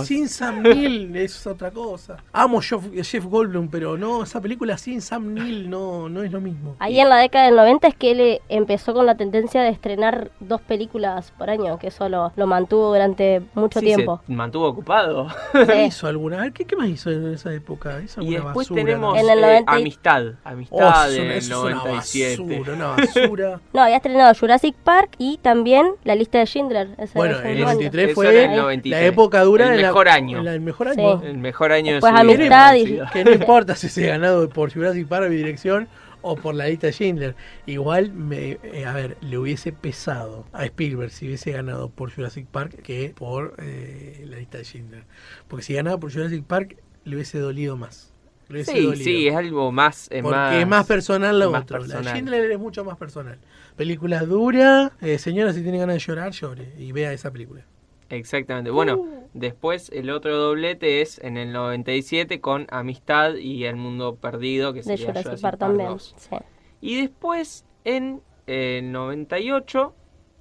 sin 0.04 0.28
Sam 0.28 0.62
Neill 0.62 1.16
es 1.16 1.46
otra 1.46 1.70
cosa. 1.70 2.16
Amo 2.32 2.60
Jeff, 2.60 2.82
Jeff 3.02 3.24
Goldblum, 3.24 3.68
pero 3.68 3.96
no, 3.96 4.22
esa 4.22 4.40
película 4.40 4.76
sin 4.78 5.00
Sam 5.00 5.34
Neill 5.34 5.68
no, 5.70 6.08
no 6.08 6.22
es 6.22 6.30
lo 6.32 6.40
mismo. 6.40 6.76
Ahí 6.78 7.00
en 7.00 7.08
la 7.08 7.16
década 7.18 7.46
del 7.46 7.56
90 7.56 7.88
es 7.88 7.94
que 7.94 8.10
él 8.12 8.20
eh, 8.20 8.40
empezó 8.48 8.94
con 8.94 9.06
la 9.06 9.16
tendencia 9.16 9.62
de 9.62 9.70
estrenar 9.70 10.30
dos 10.40 10.60
películas 10.60 11.32
por 11.38 11.50
año, 11.50 11.78
que 11.78 11.88
eso 11.88 12.08
lo, 12.08 12.32
lo 12.36 12.46
mantuvo 12.46 12.88
durante 12.88 13.42
mucho 13.54 13.80
Sí, 13.80 13.86
tiempo. 13.86 14.20
se 14.26 14.32
mantuvo 14.32 14.66
ocupado. 14.68 15.28
¿Qué 15.52 15.86
hizo 15.86 16.06
alguna? 16.06 16.50
¿qué, 16.52 16.64
qué 16.64 16.76
más 16.76 16.88
hizo 16.88 17.10
en 17.10 17.34
esa 17.34 17.52
época? 17.52 18.00
Hizo 18.02 18.20
y 18.22 18.34
alguna 18.36 18.44
después 18.50 18.68
basura, 18.68 18.82
tenemos 18.84 19.14
¿no? 19.14 19.20
En 19.20 19.30
el 19.30 19.38
eh, 19.38 19.42
90 19.64 19.72
y- 19.72 19.80
Amistad. 19.82 20.24
Oh, 20.26 20.48
Amistad 20.48 21.12
eso, 21.12 21.22
en 21.22 21.30
el 21.30 21.36
eso 21.38 21.68
es 21.68 21.74
una 21.74 21.84
97. 21.84 22.42
basura, 22.42 22.72
una 22.74 22.86
basura. 22.88 23.60
No, 23.72 23.82
había 23.82 23.96
estrenado 23.96 24.34
Jurassic 24.38 24.74
Park 24.76 25.10
y 25.18 25.38
también 25.38 25.86
La 26.04 26.14
lista 26.14 26.38
de 26.38 26.46
Schindler. 26.46 26.88
ese 26.98 27.16
bueno, 27.18 27.38
el 27.40 27.46
año. 27.56 27.64
93 27.64 28.10
Eso 28.10 28.14
fue 28.26 28.34
era 28.42 28.50
el 28.50 28.56
la 28.56 28.62
93. 28.62 29.12
época 29.12 29.40
dura 29.42 29.74
El 29.74 29.80
la- 29.82 29.88
mejor 29.88 30.08
año. 30.08 30.42
la- 30.42 30.54
el 30.54 30.60
mejor 30.60 30.92
Sí. 30.94 31.00
año. 31.00 31.22
El 31.22 31.38
mejor 31.38 31.72
año 31.72 31.92
Después 31.92 32.12
de 32.14 32.20
su 32.20 32.38
vida, 32.38 32.76
y-. 32.78 33.00
Que 33.12 33.24
no 33.24 33.32
importa 33.32 33.76
si 33.76 33.88
se 33.88 34.04
ha 34.06 34.14
ganado 34.18 34.48
por 34.48 34.72
Jurassic 34.72 35.06
Park 35.08 35.28
mi 35.28 35.36
dirección 35.36 35.88
o 36.26 36.36
por 36.36 36.54
la 36.54 36.66
lista 36.68 36.86
de 36.86 36.92
Schindler. 36.94 37.34
Igual, 37.66 38.12
me, 38.12 38.58
eh, 38.62 38.84
a 38.86 38.92
ver, 38.94 39.18
le 39.20 39.36
hubiese 39.36 39.72
pesado 39.72 40.46
a 40.54 40.64
Spielberg 40.64 41.10
si 41.10 41.26
hubiese 41.26 41.52
ganado 41.52 41.90
por 41.90 42.10
Jurassic 42.14 42.46
Park 42.46 42.80
que 42.82 43.12
por 43.14 43.54
eh, 43.58 44.24
la 44.28 44.38
lista 44.38 44.56
de 44.58 44.64
Schindler. 44.64 45.04
Porque 45.48 45.62
si 45.64 45.74
ganaba 45.74 45.98
por 45.98 46.10
Jurassic 46.12 46.42
Park, 46.44 46.76
le 47.04 47.16
hubiese 47.16 47.38
dolido 47.38 47.76
más. 47.76 48.10
Le 48.48 48.56
hubiese 48.56 48.72
Sí, 48.72 48.82
dolido. 48.84 49.04
sí, 49.04 49.28
es 49.28 49.34
algo 49.36 49.70
más. 49.72 50.08
es 50.10 50.22
Porque 50.22 50.36
más, 50.36 50.54
es 50.56 50.66
más 50.66 50.86
personal. 50.86 51.38
La 51.38 51.46
de 51.46 51.52
personal. 51.62 52.04
Schindler 52.14 52.50
es 52.52 52.58
mucho 52.58 52.84
más 52.84 52.96
personal. 52.96 53.38
Película 53.76 54.20
dura. 54.20 54.92
Eh, 55.02 55.18
señora, 55.18 55.52
si 55.52 55.62
tiene 55.62 55.78
ganas 55.78 55.96
de 55.96 56.00
llorar, 56.00 56.30
llore. 56.32 56.72
Y 56.78 56.92
vea 56.92 57.12
esa 57.12 57.30
película. 57.30 57.62
Exactamente. 58.10 58.70
Bueno, 58.70 58.96
Uh. 58.96 59.28
después 59.32 59.90
el 59.92 60.10
otro 60.10 60.36
doblete 60.36 61.00
es 61.00 61.18
en 61.20 61.36
el 61.36 61.52
97 61.52 62.40
con 62.40 62.66
Amistad 62.70 63.34
y 63.36 63.64
El 63.64 63.76
Mundo 63.76 64.16
Perdido, 64.16 64.72
que 64.72 64.82
sería 64.82 65.06
Jurassic, 65.06 65.24
Jurassic 65.24 65.42
Park 65.42 65.58
también. 65.58 65.88
2. 65.90 66.14
sí. 66.16 66.36
Y 66.80 67.00
después 67.00 67.64
en 67.84 68.20
el 68.46 68.92
98 68.92 69.94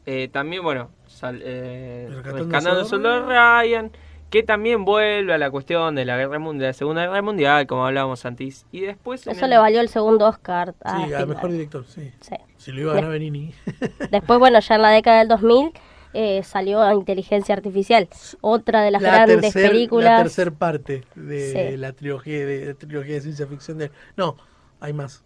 eh, 0.06 0.28
también, 0.32 0.62
bueno, 0.64 0.90
sal, 1.08 1.40
eh, 1.44 2.10
Rescatando 2.24 2.72
al 2.72 2.78
al 2.80 2.86
Soldado 2.86 3.26
Ryan, 3.26 3.92
que 4.30 4.44
también 4.44 4.84
vuelve 4.84 5.34
a 5.34 5.38
la 5.38 5.50
cuestión 5.52 5.96
de 5.96 6.04
la 6.04 6.18
guerra 6.18 6.40
mundial, 6.40 6.70
la 6.70 6.74
Segunda 6.74 7.04
Guerra 7.04 7.22
Mundial, 7.22 7.68
como 7.68 7.86
hablábamos 7.86 8.26
antes. 8.26 8.66
Y 8.74 8.82
después 8.82 9.26
Eso 9.28 9.46
el- 9.46 9.52
le 9.52 9.58
valió 9.58 9.80
el 9.80 9.88
segundo 9.88 10.28
Oscar 10.28 10.76
a 10.84 10.90
sí, 10.98 11.04
a 11.04 11.06
Spielberg. 11.06 11.28
mejor 11.30 11.52
director, 11.52 11.86
sí. 11.86 12.12
Sí. 12.20 12.36
Si 12.58 12.72
lo 12.74 12.82
iba 12.82 12.92
a 12.92 12.96
ganar 12.96 13.12
Benini. 13.12 13.54
Después, 14.12 14.40
bueno, 14.40 14.60
ya 14.60 14.76
en 14.76 14.82
la 14.82 14.90
década 14.90 15.20
del 15.20 15.28
2000 15.30 15.72
eh, 16.14 16.44
salió 16.44 16.82
a 16.82 16.94
Inteligencia 16.94 17.56
Artificial, 17.56 18.08
otra 18.42 18.82
de 18.84 18.92
las 18.92 19.02
grandes 19.02 19.42
tercer- 19.54 19.70
películas. 19.70 20.12
La 20.20 20.24
tercera 20.24 20.52
parte 20.52 21.04
de 21.16 21.72
Sí. 21.72 21.78
la 21.78 21.94
trilogía 21.94 22.46
de, 22.46 22.66
la 22.68 22.74
trilogía 22.76 23.16
de 23.16 23.22
ciencia 23.22 23.48
ficción 23.48 23.78
de... 23.78 23.92
No, 24.16 24.38
hay 24.80 24.94
más. 24.94 25.24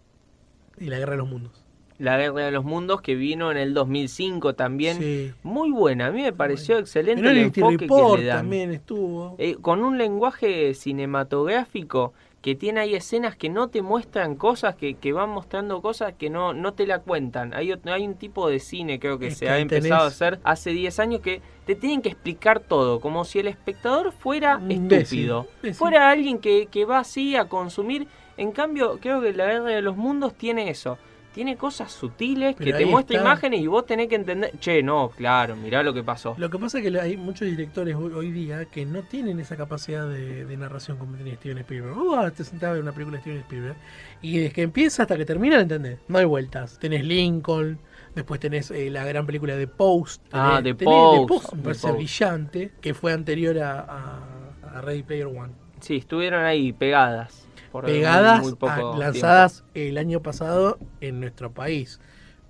Y 0.78 0.86
la 0.86 0.98
guerra 0.98 1.12
de 1.12 1.18
los 1.18 1.28
mundos. 1.28 1.64
La 1.98 2.16
Guerra 2.16 2.44
de 2.46 2.50
los 2.52 2.64
Mundos, 2.64 3.00
que 3.00 3.14
vino 3.16 3.50
en 3.50 3.56
el 3.56 3.74
2005 3.74 4.54
también. 4.54 4.98
Sí. 4.98 5.32
Muy 5.42 5.70
buena, 5.70 6.06
a 6.06 6.10
mí 6.10 6.22
me 6.22 6.32
pareció 6.32 6.78
excelente 6.78 7.22
el 7.28 7.34
Minority 7.34 7.60
enfoque 7.60 7.76
que 7.76 7.84
Report 7.84 8.20
le 8.20 8.26
dan. 8.26 8.36
también 8.38 8.70
estuvo. 8.72 9.34
Eh, 9.38 9.56
con 9.60 9.82
un 9.82 9.98
lenguaje 9.98 10.74
cinematográfico 10.74 12.12
que 12.40 12.54
tiene 12.54 12.80
ahí 12.80 12.94
escenas 12.94 13.36
que 13.36 13.48
no 13.48 13.68
te 13.68 13.82
muestran 13.82 14.36
cosas, 14.36 14.76
que, 14.76 14.94
que 14.94 15.12
van 15.12 15.30
mostrando 15.30 15.82
cosas 15.82 16.14
que 16.16 16.30
no, 16.30 16.54
no 16.54 16.72
te 16.72 16.86
la 16.86 17.00
cuentan. 17.00 17.52
Hay, 17.52 17.74
hay 17.84 18.06
un 18.06 18.14
tipo 18.14 18.48
de 18.48 18.60
cine, 18.60 19.00
creo 19.00 19.18
que 19.18 19.28
Es 19.28 19.38
se 19.38 19.46
que 19.46 19.50
ha 19.50 19.58
empezado 19.58 20.04
a 20.04 20.06
hacer 20.06 20.38
hace 20.44 20.70
10 20.70 21.00
años, 21.00 21.20
que 21.20 21.42
te 21.66 21.74
tienen 21.74 22.00
que 22.00 22.10
explicar 22.10 22.60
todo, 22.60 23.00
como 23.00 23.24
si 23.24 23.40
el 23.40 23.48
espectador 23.48 24.12
fuera 24.12 24.60
estúpido, 24.68 25.48
fuera 25.74 26.10
alguien 26.10 26.38
que, 26.38 26.68
que 26.70 26.84
va 26.84 27.00
así 27.00 27.34
a 27.34 27.46
consumir. 27.46 28.06
En 28.36 28.52
cambio, 28.52 28.98
creo 29.00 29.20
que 29.20 29.32
la 29.32 29.46
guerra 29.46 29.70
de 29.70 29.82
los 29.82 29.96
mundos 29.96 30.32
tiene 30.34 30.70
eso. 30.70 30.96
Tiene 31.34 31.56
cosas 31.56 31.92
sutiles 31.92 32.56
Pero 32.58 32.72
que 32.72 32.84
te 32.84 32.86
muestra 32.90 33.16
está. 33.18 33.28
imágenes 33.28 33.60
y 33.60 33.66
vos 33.68 33.86
tenés 33.86 34.08
que 34.08 34.16
entender, 34.16 34.58
che, 34.58 34.82
no, 34.82 35.10
claro, 35.10 35.54
mirá 35.54 35.82
lo 35.84 35.94
que 35.94 36.02
pasó. 36.02 36.34
Lo 36.38 36.50
que 36.50 36.58
pasa 36.58 36.78
es 36.80 36.90
que 36.90 36.98
hay 36.98 37.16
muchos 37.16 37.46
directores 37.46 37.94
hoy, 37.94 38.12
hoy 38.12 38.32
día 38.32 38.64
que 38.64 38.84
no 38.84 39.02
tienen 39.02 39.38
esa 39.38 39.56
capacidad 39.56 40.08
de, 40.08 40.44
de 40.46 40.56
narración 40.56 40.96
como 40.96 41.16
tenía 41.16 41.34
Steven 41.36 41.58
Spielberg. 41.58 41.94
Vos 41.94 42.16
ah, 42.18 42.30
te 42.30 42.42
sentás 42.42 42.70
a 42.70 42.72
ver 42.72 42.82
una 42.82 42.92
película 42.92 43.18
de 43.18 43.22
Steven 43.22 43.40
Spielberg 43.40 43.76
y 44.20 44.38
desde 44.38 44.52
que 44.52 44.62
empieza 44.62 45.02
hasta 45.02 45.16
que 45.16 45.24
termina 45.24 45.56
la 45.56 45.62
entendés. 45.62 45.98
No 46.08 46.18
hay 46.18 46.24
vueltas. 46.24 46.78
Tenés 46.80 47.04
Lincoln, 47.04 47.78
después 48.16 48.40
tenés 48.40 48.70
eh, 48.72 48.90
la 48.90 49.04
gran 49.04 49.24
película 49.26 49.54
de 49.54 49.66
Post. 49.68 50.22
Ah, 50.32 50.60
tenés- 50.62 50.76
tenés 50.78 51.20
The 51.20 51.26
Post, 51.28 51.52
me 51.52 51.58
The 51.58 51.62
parece 51.64 51.82
Post. 51.86 51.94
brillante, 51.96 52.72
que 52.80 52.94
fue 52.94 53.12
anterior 53.12 53.58
a, 53.60 53.80
a, 53.80 54.78
a 54.78 54.80
Ready 54.80 55.02
Player 55.04 55.26
One. 55.26 55.52
Sí, 55.80 55.96
estuvieron 55.98 56.44
ahí 56.44 56.72
pegadas. 56.72 57.46
Por 57.70 57.84
Pegadas, 57.84 58.42
muy 58.42 58.54
tiempo. 58.54 58.96
lanzadas 58.96 59.64
el 59.74 59.98
año 59.98 60.22
pasado 60.22 60.78
en 61.00 61.20
nuestro 61.20 61.52
país. 61.52 62.00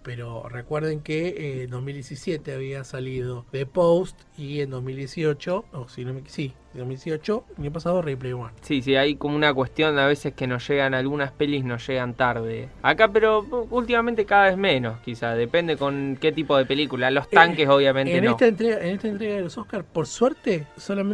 Pero 0.03 0.49
recuerden 0.49 1.01
que 1.01 1.29
eh, 1.29 1.63
en 1.65 1.71
2017 1.71 2.55
había 2.55 2.85
salido 2.85 3.45
The 3.51 3.67
Post 3.67 4.19
y 4.39 4.61
en 4.61 4.71
2018, 4.71 5.65
o 5.73 5.89
si 5.89 6.05
no 6.05 6.15
me 6.15 6.23
sí, 6.27 6.55
2018, 6.79 7.45
el 7.57 7.63
año 7.63 7.73
pasado 7.73 8.03
Replay 8.03 8.33
One. 8.33 8.53
Sí, 8.61 8.83
sí, 8.83 8.97
hay 8.97 9.17
como 9.17 9.37
una 9.37 9.53
cuestión 9.55 9.99
a 9.99 10.07
veces 10.07 10.35
que 10.35 10.47
nos 10.47 10.67
llegan, 10.69 10.95
algunas 10.95 11.33
pelis 11.33 11.65
nos 11.65 11.87
llegan 11.87 12.15
tarde. 12.15 12.69
Acá, 12.83 13.09
pero 13.13 13.41
últimamente 13.71 14.25
cada 14.25 14.45
vez 14.47 14.57
menos, 14.57 14.99
quizá. 15.01 15.35
Depende 15.35 15.77
con 15.77 16.17
qué 16.21 16.33
tipo 16.33 16.57
de 16.57 16.65
película. 16.67 17.11
Los 17.11 17.29
tanques, 17.29 17.69
obviamente, 17.69 18.17
En 18.17 18.25
no. 18.25 18.31
esta 18.33 18.47
entrega, 18.47 18.81
en 18.81 18.95
esta 18.95 19.09
entrega 19.09 19.35
de 19.37 19.43
los 19.43 19.57
Oscars, 19.59 19.85
por 19.85 20.07
suerte, 20.07 20.67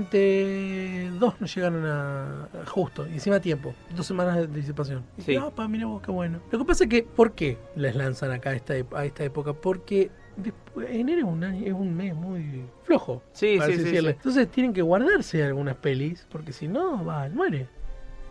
solamente 0.08 1.10
dos 1.18 1.40
nos 1.40 1.54
llegaron 1.54 1.84
a, 1.86 2.44
a 2.62 2.66
justo, 2.66 3.06
y 3.06 3.12
encima 3.14 3.36
a 3.36 3.40
tiempo, 3.40 3.74
dos 3.94 4.06
semanas 4.06 4.36
de 4.36 4.42
anticipación. 4.44 5.04
Y 5.18 5.22
Sí. 5.22 5.32
dije, 5.32 5.44
"Ah, 5.56 5.68
mira 5.68 5.86
vos 5.86 6.02
qué 6.02 6.10
bueno. 6.10 6.40
Lo 6.50 6.58
que 6.58 6.64
pasa 6.64 6.84
es 6.84 6.90
que, 6.90 7.02
¿por 7.02 7.32
qué 7.32 7.56
les 7.76 7.94
lanzan 7.96 8.30
acá 8.32 8.50
a 8.50 8.54
esta, 8.54 8.74
a 8.94 9.04
esta 9.04 9.24
época? 9.24 9.52
Porque 9.52 10.10
después, 10.36 10.88
enero 10.90 11.18
es 11.20 11.24
un, 11.24 11.44
año- 11.44 11.66
es 11.66 11.72
un 11.72 11.96
mes 11.96 12.14
muy 12.14 12.64
flojo. 12.82 13.22
Sí, 13.32 13.58
sí, 13.66 13.78
sí. 13.84 13.96
Entonces 13.96 14.48
tienen 14.50 14.72
que 14.72 14.82
guardarse 14.82 15.42
algunas 15.44 15.76
pelis, 15.76 16.26
porque 16.30 16.52
si 16.52 16.68
no, 16.68 17.04
va, 17.04 17.28
muere. 17.28 17.66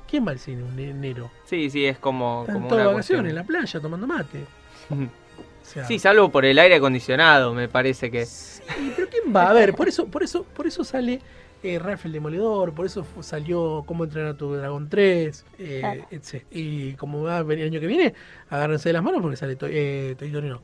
¿Quién 0.10 0.28
va 0.28 0.32
al 0.32 0.40
cine 0.40 0.62
en 0.62 0.80
enero? 0.80 1.32
Sí, 1.46 1.70
sí, 1.72 1.86
es 1.86 1.98
como, 1.98 2.42
Están 2.42 2.56
como 2.56 2.68
todos 2.68 2.82
de 2.82 2.88
una 2.88 2.94
vacaciones, 2.96 3.30
en 3.32 3.36
la 3.36 3.44
playa, 3.44 3.80
tomando 3.80 4.08
mate. 4.08 4.46
O 5.64 5.66
sea, 5.66 5.86
Sí, 5.86 5.98
salvo 5.98 6.30
por 6.30 6.44
el 6.44 6.60
aire 6.60 6.76
acondicionado, 6.76 7.54
me 7.54 7.70
parece 7.70 8.12
que. 8.12 8.26
Sí, 8.26 8.62
pero 8.98 9.08
¿quién 9.10 9.34
va? 9.34 9.50
A 9.50 9.54
ver, 9.54 9.74
por 9.74 9.88
eso, 9.88 10.08
por 10.08 10.22
eso, 10.22 10.44
por 10.44 10.68
eso 10.68 10.84
sale 10.84 11.22
eh, 11.64 11.80
Ralph 11.80 12.06
el 12.06 12.12
Demoledor, 12.12 12.74
por 12.74 12.86
eso 12.86 13.06
salió 13.22 13.84
Cómo 13.88 14.04
entrenar 14.04 14.32
a 14.32 14.38
tu 14.38 14.54
dragón 14.54 14.90
3, 14.90 15.46
eh, 15.58 15.78
Claro. 15.80 16.06
etc. 16.12 16.44
Y 16.52 16.94
como 16.96 17.24
va 17.24 17.38
a 17.38 17.44
venir 17.44 17.64
el 17.66 17.72
año 17.72 17.80
que 17.80 17.88
viene, 17.88 18.14
agárrense 18.50 18.90
de 18.90 18.94
las 18.94 19.04
manos 19.04 19.22
porque 19.22 19.38
sale 19.38 19.56
Toy, 19.56 19.72
eh, 19.74 20.16
Toy 20.20 20.28
Story 20.28 20.50
no, 20.50 20.60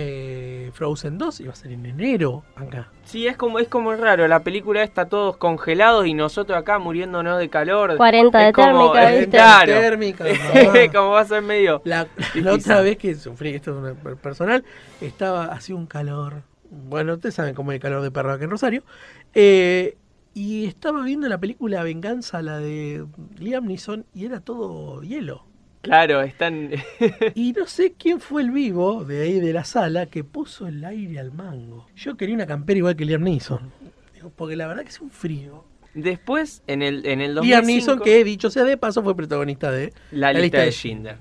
eh, 0.00 0.70
Frozen 0.74 1.18
2 1.18 1.40
y 1.40 1.44
va 1.46 1.52
a 1.52 1.56
salir 1.56 1.76
en 1.76 1.86
enero 1.86 2.44
acá. 2.54 2.92
Sí, 3.04 3.26
es 3.26 3.36
como, 3.36 3.58
es 3.58 3.66
como 3.66 3.92
raro. 3.96 4.28
La 4.28 4.44
película 4.44 4.84
está 4.84 5.06
todos 5.08 5.36
congelados 5.38 6.06
y 6.06 6.14
nosotros 6.14 6.56
acá 6.56 6.78
muriéndonos 6.78 7.36
de 7.38 7.48
calor. 7.48 7.96
40 7.96 8.38
de 8.38 8.52
como- 8.52 8.92
térmica, 8.92 9.10
es 9.12 9.18
¿viste? 9.18 9.36
Claro. 9.36 9.72
Térmica, 9.72 10.24
como 10.94 11.10
va 11.10 11.20
a 11.20 11.24
ser 11.24 11.42
medio. 11.42 11.82
La, 11.84 12.06
otra 12.52 12.80
vez 12.80 12.96
que 12.96 13.16
sufrí, 13.16 13.50
esto 13.54 13.88
es 13.88 14.16
personal, 14.18 14.64
estaba, 15.00 15.46
hacía 15.46 15.74
un 15.74 15.86
calor, 15.86 16.42
Bueno, 16.70 17.14
ustedes 17.14 17.34
saben 17.34 17.54
cómo 17.56 17.72
es 17.72 17.76
el 17.76 17.82
calor 17.82 18.02
de 18.02 18.12
perro 18.12 18.32
acá 18.32 18.44
en 18.44 18.50
Rosario. 18.50 18.84
Eh, 19.34 19.96
y 20.32 20.66
estaba 20.66 21.02
viendo 21.02 21.28
la 21.28 21.38
película 21.38 21.82
Venganza, 21.82 22.40
la 22.42 22.58
de 22.58 23.04
Liam 23.40 23.66
Neeson, 23.66 24.06
y 24.14 24.26
era 24.26 24.38
todo 24.38 25.02
hielo. 25.02 25.47
Claro, 25.82 26.22
están... 26.22 26.70
Y 27.34 27.52
no 27.52 27.66
sé 27.66 27.94
quién 27.98 28.20
fue 28.20 28.42
el 28.42 28.50
vivo 28.50 29.04
de 29.04 29.22
ahí 29.22 29.40
de 29.40 29.52
la 29.52 29.64
sala 29.64 30.06
que 30.06 30.24
puso 30.24 30.66
el 30.66 30.84
aire 30.84 31.18
al 31.18 31.32
mango. 31.32 31.86
Yo 31.96 32.16
quería 32.16 32.34
una 32.34 32.46
campera 32.46 32.78
igual 32.78 32.96
que 32.96 33.04
Liam 33.04 33.22
Neeson. 33.22 33.72
Porque 34.36 34.56
la 34.56 34.66
verdad 34.66 34.82
que 34.82 34.88
es 34.88 35.00
un 35.00 35.10
frío. 35.10 35.64
Después, 35.94 36.62
en 36.66 36.82
el, 36.82 37.06
en 37.06 37.20
el 37.20 37.34
2005... 37.34 37.42
Liam 37.44 37.66
Neeson, 37.66 38.00
que 38.00 38.24
dicho 38.24 38.50
sea 38.50 38.64
de 38.64 38.76
paso, 38.76 39.02
fue 39.02 39.16
protagonista 39.16 39.70
de 39.70 39.92
La, 40.10 40.32
lista, 40.32 40.60
de 40.60 40.70
Schindler. 40.70 41.18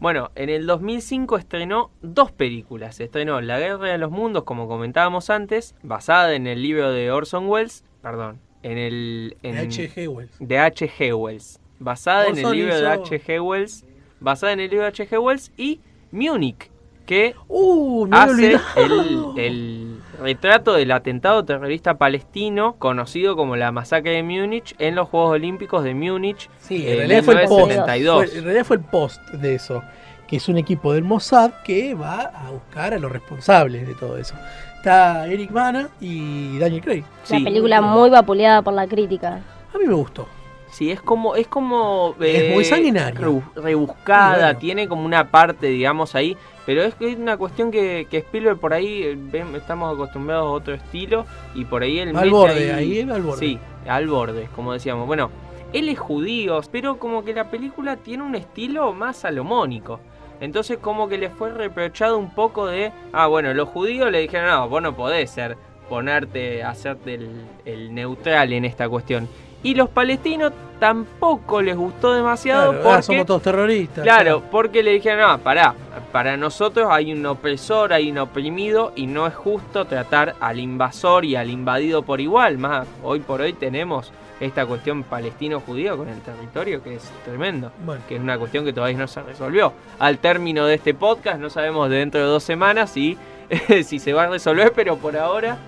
Bueno, 0.00 0.30
en 0.36 0.48
el 0.48 0.66
2005 0.66 1.36
estrenó 1.36 1.90
dos 2.02 2.30
películas. 2.30 3.00
Estrenó 3.00 3.40
La 3.40 3.58
Guerra 3.58 3.90
de 3.90 3.98
los 3.98 4.10
Mundos, 4.10 4.44
como 4.44 4.68
comentábamos 4.68 5.28
antes, 5.28 5.74
basada 5.82 6.34
en 6.34 6.46
el 6.46 6.62
libro 6.62 6.92
de 6.92 7.10
Orson 7.10 7.48
Welles, 7.48 7.84
perdón, 8.00 8.38
en 8.62 8.78
el... 8.78 9.36
En, 9.42 9.56
de 9.56 9.60
H.G. 9.62 10.08
Wells. 10.08 10.36
de 10.38 10.58
H.G. 10.58 11.14
Wells. 11.14 11.60
Basada 11.80 12.28
en 12.28 12.38
el 12.38 12.50
libro 12.52 12.80
de 12.80 12.88
H.G. 12.88 13.40
Wells. 13.40 13.84
Basada 14.20 14.52
en 14.52 14.60
el 14.60 14.70
libro 14.70 14.82
de 14.84 14.88
H.G. 14.88 15.18
Wells 15.20 15.52
y 15.56 15.80
Munich, 16.10 16.70
que 17.06 17.34
Uh, 17.48 18.06
hace 18.10 18.58
el, 19.36 19.98
retrato 20.20 20.72
del 20.74 20.90
atentado 20.90 21.44
terrorista 21.44 21.96
palestino 21.96 22.74
conocido 22.78 23.36
como 23.36 23.56
la 23.56 23.70
masacre 23.72 24.12
de 24.12 24.22
Múnich 24.22 24.74
en 24.78 24.94
los 24.96 25.08
Juegos 25.08 25.32
Olímpicos 25.32 25.84
de 25.84 25.94
Múnich 25.94 26.50
Sí, 26.60 26.84
en 26.86 26.92
en 26.92 26.98
realidad 26.98 27.22
fue 27.24 27.34
el 27.42 27.48
post. 27.48 27.60
1972. 27.68 28.16
Fue- 28.26 28.38
en 28.38 28.44
realidad 28.44 28.64
fue 28.64 28.76
el 28.76 28.82
post 28.82 29.22
de 29.30 29.54
eso. 29.54 29.82
Que 30.26 30.36
es 30.36 30.48
un 30.48 30.58
equipo 30.58 30.92
del 30.92 31.04
Mossad 31.04 31.52
que 31.64 31.94
va 31.94 32.20
a 32.22 32.50
buscar 32.50 32.92
a 32.92 32.98
los 32.98 33.10
responsables 33.10 33.86
de 33.86 33.94
todo 33.94 34.18
eso. 34.18 34.34
Está 34.76 35.26
Eric 35.26 35.50
Bana 35.52 35.88
y 36.00 36.58
Daniel 36.58 36.82
Craig. 36.82 37.04
Sí. 37.22 37.36
Una 37.36 37.44
película 37.44 37.80
muy 37.80 38.10
vapuleada 38.10 38.60
por 38.62 38.74
la 38.74 38.86
crítica. 38.86 39.40
A 39.74 39.78
mí 39.78 39.86
me 39.86 39.94
gustó. 39.94 40.28
Sí, 40.70 40.90
es 40.90 41.00
como, 41.00 41.34
es 41.34 41.48
como 41.48 42.14
Es 42.20 42.52
muy 42.52 42.64
sanguinaria. 42.64 43.18
rebu- 43.20 43.42
rebuscada, 43.54 44.44
bueno. 44.46 44.58
tiene 44.58 44.88
como 44.88 45.04
una 45.04 45.30
parte, 45.30 45.66
digamos, 45.68 46.14
ahí, 46.14 46.36
pero 46.66 46.82
es 46.82 46.94
que 46.94 47.10
es 47.12 47.18
una 47.18 47.36
cuestión 47.36 47.70
que, 47.70 48.06
que 48.10 48.18
Spielberg 48.18 48.58
por 48.58 48.74
ahí 48.74 49.02
eh, 49.02 49.44
estamos 49.56 49.94
acostumbrados 49.94 50.46
a 50.46 50.50
otro 50.50 50.74
estilo 50.74 51.24
y 51.54 51.64
por 51.64 51.82
ahí 51.82 51.98
él 51.98 52.14
Al 52.16 52.30
borde, 52.30 52.72
ahí 52.72 53.00
al 53.00 53.22
borde. 53.22 53.38
Sí, 53.40 53.58
al 53.88 54.06
borde, 54.08 54.48
como 54.54 54.72
decíamos. 54.74 55.06
Bueno, 55.06 55.30
él 55.72 55.88
es 55.88 55.98
judío, 55.98 56.60
pero 56.70 56.98
como 56.98 57.24
que 57.24 57.32
la 57.32 57.50
película 57.50 57.96
tiene 57.96 58.22
un 58.22 58.34
estilo 58.34 58.92
más 58.92 59.16
salomónico. 59.18 60.00
Entonces 60.40 60.78
como 60.78 61.08
que 61.08 61.18
le 61.18 61.30
fue 61.30 61.50
reprochado 61.50 62.16
un 62.18 62.30
poco 62.34 62.66
de, 62.66 62.92
ah, 63.12 63.26
bueno, 63.26 63.52
los 63.54 63.68
judíos 63.70 64.10
le 64.12 64.20
dijeron, 64.20 64.48
no, 64.50 64.68
vos 64.68 64.80
no 64.82 64.94
podés 64.94 65.30
ser, 65.30 65.56
ponerte, 65.88 66.62
hacerte 66.62 67.14
el, 67.14 67.30
el 67.64 67.94
neutral 67.94 68.52
en 68.52 68.64
esta 68.64 68.88
cuestión. 68.88 69.28
Y 69.62 69.74
los 69.74 69.88
palestinos 69.88 70.52
tampoco 70.78 71.60
les 71.60 71.76
gustó 71.76 72.14
demasiado 72.14 72.70
Claro, 72.70 72.78
ah, 72.78 72.90
porque... 72.90 73.02
somos 73.02 73.26
todos 73.26 73.42
terroristas. 73.42 74.04
Claro, 74.04 74.42
porque 74.50 74.82
le 74.82 74.92
dijeron, 74.92 75.28
no, 75.28 75.38
pará, 75.38 75.74
para 76.12 76.36
nosotros 76.36 76.88
hay 76.90 77.12
un 77.12 77.24
opresor, 77.26 77.92
hay 77.92 78.10
un 78.10 78.18
oprimido 78.18 78.92
y 78.94 79.06
no 79.06 79.26
es 79.26 79.34
justo 79.34 79.84
tratar 79.84 80.36
al 80.40 80.60
invasor 80.60 81.24
y 81.24 81.36
al 81.36 81.50
invadido 81.50 82.02
por 82.02 82.20
igual. 82.20 82.58
Más 82.58 82.86
hoy 83.02 83.20
por 83.20 83.40
hoy 83.40 83.52
tenemos 83.52 84.12
esta 84.40 84.64
cuestión 84.66 85.02
palestino-judío 85.02 85.96
con 85.96 86.08
el 86.08 86.20
territorio 86.20 86.82
que 86.82 86.94
es 86.94 87.10
tremendo, 87.24 87.72
Bueno, 87.84 88.02
que 88.08 88.16
es 88.16 88.20
una 88.20 88.38
cuestión 88.38 88.64
que 88.64 88.72
todavía 88.72 88.98
no 88.98 89.08
se 89.08 89.20
resolvió. 89.22 89.72
Al 89.98 90.18
término 90.18 90.66
de 90.66 90.76
este 90.76 90.94
podcast 90.94 91.40
no 91.40 91.50
sabemos 91.50 91.90
dentro 91.90 92.20
de 92.20 92.26
dos 92.26 92.44
semanas 92.44 92.90
si, 92.90 93.18
si 93.84 93.98
se 93.98 94.12
va 94.12 94.24
a 94.24 94.28
resolver, 94.28 94.72
pero 94.74 94.96
por 94.96 95.16
ahora... 95.16 95.58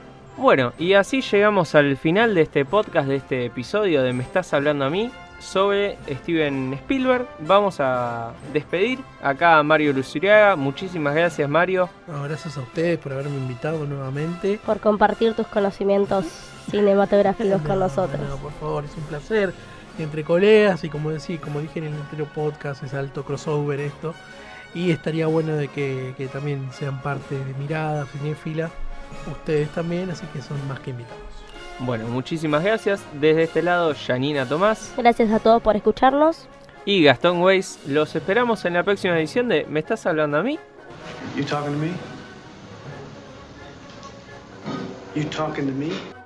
Bueno, 0.40 0.72
y 0.78 0.94
así 0.94 1.20
llegamos 1.20 1.74
al 1.74 1.96
final 1.98 2.34
de 2.34 2.42
este 2.42 2.64
podcast, 2.64 3.06
de 3.08 3.16
este 3.16 3.44
episodio 3.44 4.02
de 4.02 4.12
Me 4.14 4.22
estás 4.22 4.54
hablando 4.54 4.86
a 4.86 4.90
mí 4.90 5.10
sobre 5.38 5.98
Steven 6.08 6.72
Spielberg. 6.74 7.26
Vamos 7.40 7.76
a 7.78 8.32
despedir 8.52 9.00
acá 9.22 9.58
a 9.58 9.62
Mario 9.62 9.92
Luciriaga. 9.92 10.56
Muchísimas 10.56 11.14
gracias 11.14 11.48
Mario. 11.48 11.90
no, 12.06 12.22
gracias 12.22 12.56
a 12.56 12.60
ustedes 12.60 12.98
por 12.98 13.12
haberme 13.12 13.36
invitado 13.36 13.84
nuevamente. 13.86 14.58
Por 14.64 14.80
compartir 14.80 15.34
tus 15.34 15.46
conocimientos 15.46 16.24
cinematográficos 16.70 17.60
con 17.60 17.78
No, 17.78 17.86
nosotros. 17.86 18.20
no, 18.26 18.36
por 18.38 18.52
favor, 18.52 18.84
es 18.86 18.96
un 18.96 19.02
placer 19.04 19.52
entre 19.98 20.24
colegas 20.24 20.82
y 20.84 20.88
como 20.88 21.10
decía, 21.10 21.38
como 21.38 21.60
dije 21.60 21.80
en 21.80 21.86
el 21.88 21.94
anterior 21.94 22.28
podcast, 22.28 22.82
es 22.82 22.94
alto 22.94 23.24
crossover 23.24 23.78
esto. 23.80 24.14
Y 24.74 24.90
estaría 24.90 25.26
bueno 25.26 25.54
de 25.56 25.68
que, 25.68 26.14
que 26.16 26.28
también 26.28 26.68
sean 26.72 27.02
parte 27.02 27.34
de 27.38 27.54
Mirada, 27.54 28.06
Cinéfila, 28.06 28.70
ustedes 29.30 29.68
también, 29.70 30.10
así 30.10 30.24
que 30.32 30.40
son 30.42 30.56
más 30.68 30.80
que 30.80 30.90
invitados. 30.90 31.18
Bueno, 31.80 32.06
muchísimas 32.08 32.62
gracias. 32.62 33.02
Desde 33.20 33.44
este 33.44 33.62
lado, 33.62 33.94
Janina 34.06 34.46
Tomás 34.46 34.92
Gracias 34.96 35.30
a 35.32 35.38
todos 35.38 35.62
por 35.62 35.76
escucharnos. 35.76 36.46
y 36.84 37.02
Gastón 37.04 37.40
Weiss. 37.42 37.78
Los 37.86 38.14
esperamos 38.16 38.64
en 38.64 38.74
la 38.74 38.82
próxima 38.82 39.18
edición 39.18 39.48
de 39.48 39.64
¿Me 39.64 39.80
estás 39.80 40.04
hablando 40.06 40.36
a 40.38 40.42
mí? 40.42 40.58
You 41.36 41.44
talking 41.44 41.72
to 41.72 41.78
me? 41.78 41.92
You 45.14 45.24
talking 45.30 45.66
to 45.66 45.72
me? 45.72 46.19